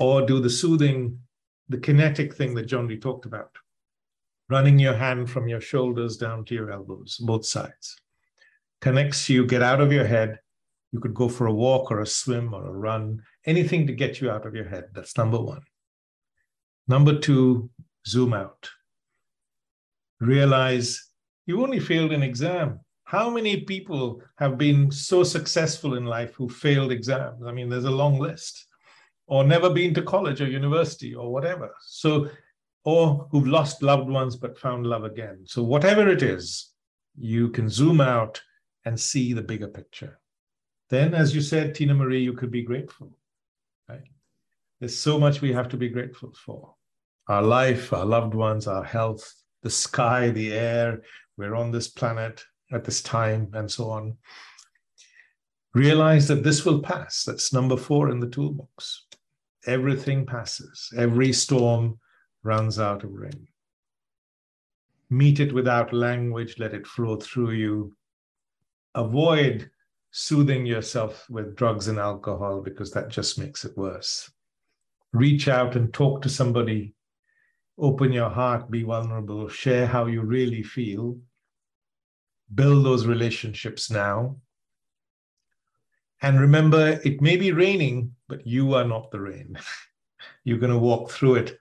or 0.00 0.26
do 0.26 0.40
the 0.40 0.50
soothing, 0.50 1.18
the 1.68 1.78
kinetic 1.78 2.34
thing 2.34 2.54
that 2.54 2.66
Jondi 2.66 3.00
talked 3.00 3.26
about, 3.26 3.54
running 4.48 4.78
your 4.78 4.94
hand 4.94 5.30
from 5.30 5.46
your 5.46 5.60
shoulders 5.60 6.16
down 6.16 6.44
to 6.46 6.54
your 6.54 6.72
elbows, 6.72 7.18
both 7.18 7.44
sides. 7.46 7.96
Connects 8.80 9.28
you, 9.28 9.46
get 9.46 9.62
out 9.62 9.80
of 9.80 9.92
your 9.92 10.06
head, 10.06 10.40
you 10.90 11.00
could 11.00 11.14
go 11.14 11.28
for 11.28 11.46
a 11.46 11.52
walk 11.52 11.90
or 11.90 12.00
a 12.00 12.06
swim 12.06 12.52
or 12.54 12.66
a 12.66 12.72
run, 12.72 13.22
anything 13.46 13.86
to 13.86 13.92
get 13.92 14.20
you 14.20 14.30
out 14.30 14.46
of 14.46 14.54
your 14.54 14.68
head. 14.68 14.86
That's 14.94 15.16
number 15.16 15.38
one. 15.38 15.62
Number 16.88 17.18
two, 17.18 17.70
zoom 18.06 18.32
out. 18.32 18.68
Realize 20.18 21.08
you 21.46 21.62
only 21.62 21.78
failed 21.78 22.12
an 22.12 22.22
exam. 22.22 22.80
How 23.04 23.28
many 23.30 23.60
people 23.60 24.22
have 24.38 24.56
been 24.56 24.90
so 24.90 25.22
successful 25.22 25.94
in 25.94 26.04
life 26.04 26.34
who 26.34 26.48
failed 26.48 26.90
exams? 26.90 27.44
I 27.46 27.52
mean, 27.52 27.68
there's 27.68 27.84
a 27.84 27.90
long 27.90 28.18
list, 28.18 28.66
or 29.30 29.44
never 29.44 29.70
been 29.70 29.94
to 29.94 30.02
college 30.02 30.40
or 30.40 30.48
university 30.48 31.14
or 31.14 31.32
whatever. 31.32 31.74
So, 31.80 32.28
or 32.84 33.28
who've 33.30 33.46
lost 33.46 33.82
loved 33.82 34.08
ones 34.10 34.36
but 34.36 34.58
found 34.58 34.86
love 34.86 35.04
again. 35.04 35.44
So, 35.46 35.62
whatever 35.62 36.08
it 36.08 36.22
is, 36.22 36.72
you 37.16 37.48
can 37.48 37.68
zoom 37.68 38.00
out 38.00 38.42
and 38.84 38.98
see 38.98 39.32
the 39.32 39.42
bigger 39.42 39.68
picture 39.68 40.20
then, 40.90 41.14
as 41.14 41.34
you 41.34 41.40
said, 41.40 41.74
Tinamarie, 41.74 42.22
you 42.22 42.32
could 42.32 42.50
be 42.50 42.62
grateful. 42.62 43.12
Right? 43.88 44.02
There's 44.80 44.98
so 44.98 45.18
much 45.18 45.40
we 45.40 45.52
have 45.52 45.68
to 45.68 45.76
be 45.76 45.88
grateful 45.88 46.34
for 46.44 46.74
our 47.28 47.42
life, 47.42 47.92
our 47.92 48.04
loved 48.04 48.34
ones, 48.34 48.66
our 48.66 48.82
health, 48.82 49.32
the 49.62 49.70
sky, 49.70 50.30
the 50.30 50.52
air. 50.52 51.02
We're 51.36 51.54
on 51.54 51.70
this 51.70 51.88
planet 51.88 52.44
at 52.72 52.84
this 52.84 53.02
time, 53.02 53.50
and 53.54 53.70
so 53.70 53.90
on. 53.90 54.16
Realize 55.74 56.26
that 56.26 56.42
this 56.42 56.64
will 56.64 56.82
pass. 56.82 57.22
That's 57.24 57.52
number 57.52 57.76
four 57.76 58.10
in 58.10 58.18
the 58.18 58.28
toolbox. 58.28 59.06
Everything 59.66 60.24
passes, 60.24 60.90
every 60.96 61.32
storm 61.32 61.98
runs 62.42 62.78
out 62.78 63.04
of 63.04 63.12
rain. 63.12 63.46
Meet 65.10 65.40
it 65.40 65.52
without 65.52 65.92
language, 65.92 66.58
let 66.58 66.72
it 66.72 66.86
flow 66.86 67.16
through 67.16 67.52
you. 67.52 67.96
Avoid 68.94 69.70
soothing 70.12 70.66
yourself 70.66 71.28
with 71.28 71.56
drugs 71.56 71.88
and 71.88 71.98
alcohol 71.98 72.62
because 72.62 72.90
that 72.92 73.08
just 73.08 73.38
makes 73.38 73.64
it 73.64 73.76
worse. 73.76 74.30
Reach 75.12 75.48
out 75.48 75.76
and 75.76 75.92
talk 75.92 76.22
to 76.22 76.28
somebody. 76.28 76.94
Open 77.78 78.12
your 78.12 78.30
heart, 78.30 78.70
be 78.70 78.82
vulnerable, 78.82 79.48
share 79.48 79.86
how 79.86 80.06
you 80.06 80.22
really 80.22 80.62
feel. 80.62 81.18
Build 82.54 82.84
those 82.84 83.06
relationships 83.06 83.90
now. 83.90 84.36
And 86.22 86.40
remember, 86.40 87.00
it 87.04 87.20
may 87.22 87.36
be 87.36 87.52
raining, 87.52 88.14
but 88.28 88.46
you 88.46 88.74
are 88.74 88.84
not 88.84 89.10
the 89.10 89.20
rain. 89.20 89.58
You're 90.44 90.58
going 90.58 90.72
to 90.72 90.78
walk 90.78 91.10
through 91.10 91.36
it 91.36 91.58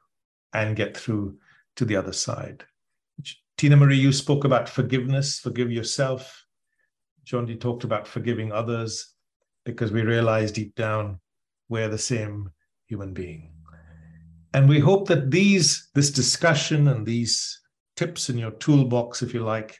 and 0.54 0.76
get 0.76 0.98
through 0.98 1.38
to 1.78 1.86
the 1.86 1.96
other 1.96 2.14
side. 2.14 2.66
Tinamarie, 3.58 3.98
you 3.98 4.12
spoke 4.12 4.46
about 4.46 4.70
forgiveness, 4.70 5.40
forgive 5.40 5.72
yourself, 5.72 6.46
Jondi 7.30 7.60
talked 7.60 7.84
about 7.84 8.08
forgiving 8.08 8.52
others 8.52 9.14
because 9.66 9.92
we 9.92 10.02
realize 10.02 10.52
deep 10.52 10.76
down 10.76 11.20
we're 11.68 11.90
the 11.90 11.98
same 11.98 12.50
human 12.88 13.14
being. 13.14 13.52
And 14.54 14.68
we 14.68 14.80
hope 14.80 15.08
that 15.10 15.30
these, 15.30 15.90
this 15.94 16.10
discussion 16.10 16.88
and 16.88 17.06
these 17.06 17.62
tips 17.96 18.30
in 18.30 18.38
your 18.40 18.52
toolbox, 18.52 19.22
if 19.22 19.34
you 19.34 19.44
like, 19.44 19.78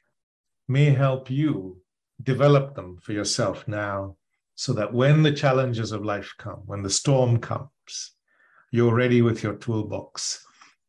may 0.68 0.92
help 0.92 1.32
you 1.32 1.82
develop 2.22 2.76
them 2.76 3.00
for 3.02 3.14
yourself 3.14 3.68
now 3.68 4.16
so 4.60 4.74
that 4.74 4.94
when 4.94 5.24
the 5.24 5.32
challenges 5.32 5.94
of 5.94 6.04
life 6.04 6.36
come, 6.38 6.62
when 6.66 6.82
the 6.82 6.90
storm 6.90 7.40
comes, 7.40 8.12
you're 8.72 8.94
ready 8.94 9.22
with 9.22 9.42
your 9.42 9.54
toolbox 9.54 10.46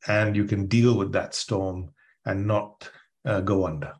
and 0.09 0.35
you 0.35 0.45
can 0.45 0.67
deal 0.67 0.99
with 0.99 1.13
that 1.13 1.37
storm 1.37 1.89
and 2.25 2.45
not 2.45 2.91
uh, 3.25 3.41
go 3.41 3.69
under. 3.69 3.93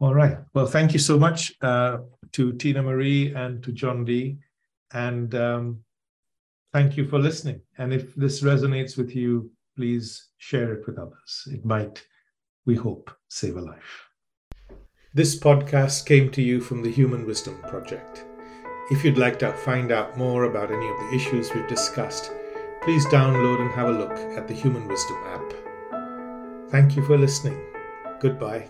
All 0.00 0.14
right. 0.14 0.36
Well, 0.52 0.66
thank 0.66 0.92
you 0.92 0.98
so 0.98 1.18
much 1.18 1.54
uh, 1.62 2.00
to 2.32 2.52
Tinamarie 2.52 3.34
and 3.34 3.62
to 3.64 3.72
Jondi 3.72 4.36
And 4.92 5.34
um, 5.34 5.78
thank 6.74 6.98
you 6.98 7.08
for 7.08 7.18
listening. 7.18 7.62
And 7.78 7.90
if 7.90 8.14
this 8.16 8.42
resonates 8.42 8.98
with 8.98 9.16
you, 9.16 9.50
please 9.76 10.28
share 10.36 10.74
it 10.74 10.86
with 10.86 10.98
others. 10.98 11.48
It 11.50 11.64
might, 11.64 12.04
we 12.66 12.74
hope, 12.74 13.10
save 13.28 13.56
a 13.56 13.62
life. 13.62 14.06
This 15.16 15.34
podcast 15.34 16.04
came 16.04 16.30
to 16.32 16.42
you 16.42 16.60
from 16.60 16.82
the 16.82 16.90
Human 16.90 17.24
Wisdom 17.24 17.58
Project. 17.70 18.26
If 18.90 19.02
you'd 19.02 19.16
like 19.16 19.38
to 19.38 19.50
find 19.50 19.90
out 19.90 20.18
more 20.18 20.44
about 20.44 20.70
any 20.70 20.86
of 20.86 20.98
the 20.98 21.16
issues 21.16 21.54
we've 21.54 21.66
discussed, 21.66 22.30
please 22.82 23.06
download 23.06 23.62
and 23.62 23.70
have 23.70 23.88
a 23.88 23.92
look 23.92 24.12
at 24.36 24.46
the 24.46 24.52
Human 24.52 24.86
Wisdom 24.86 25.16
app. 25.28 26.70
Thank 26.70 26.96
you 26.96 27.06
for 27.06 27.16
listening. 27.16 27.58
Goodbye. 28.20 28.68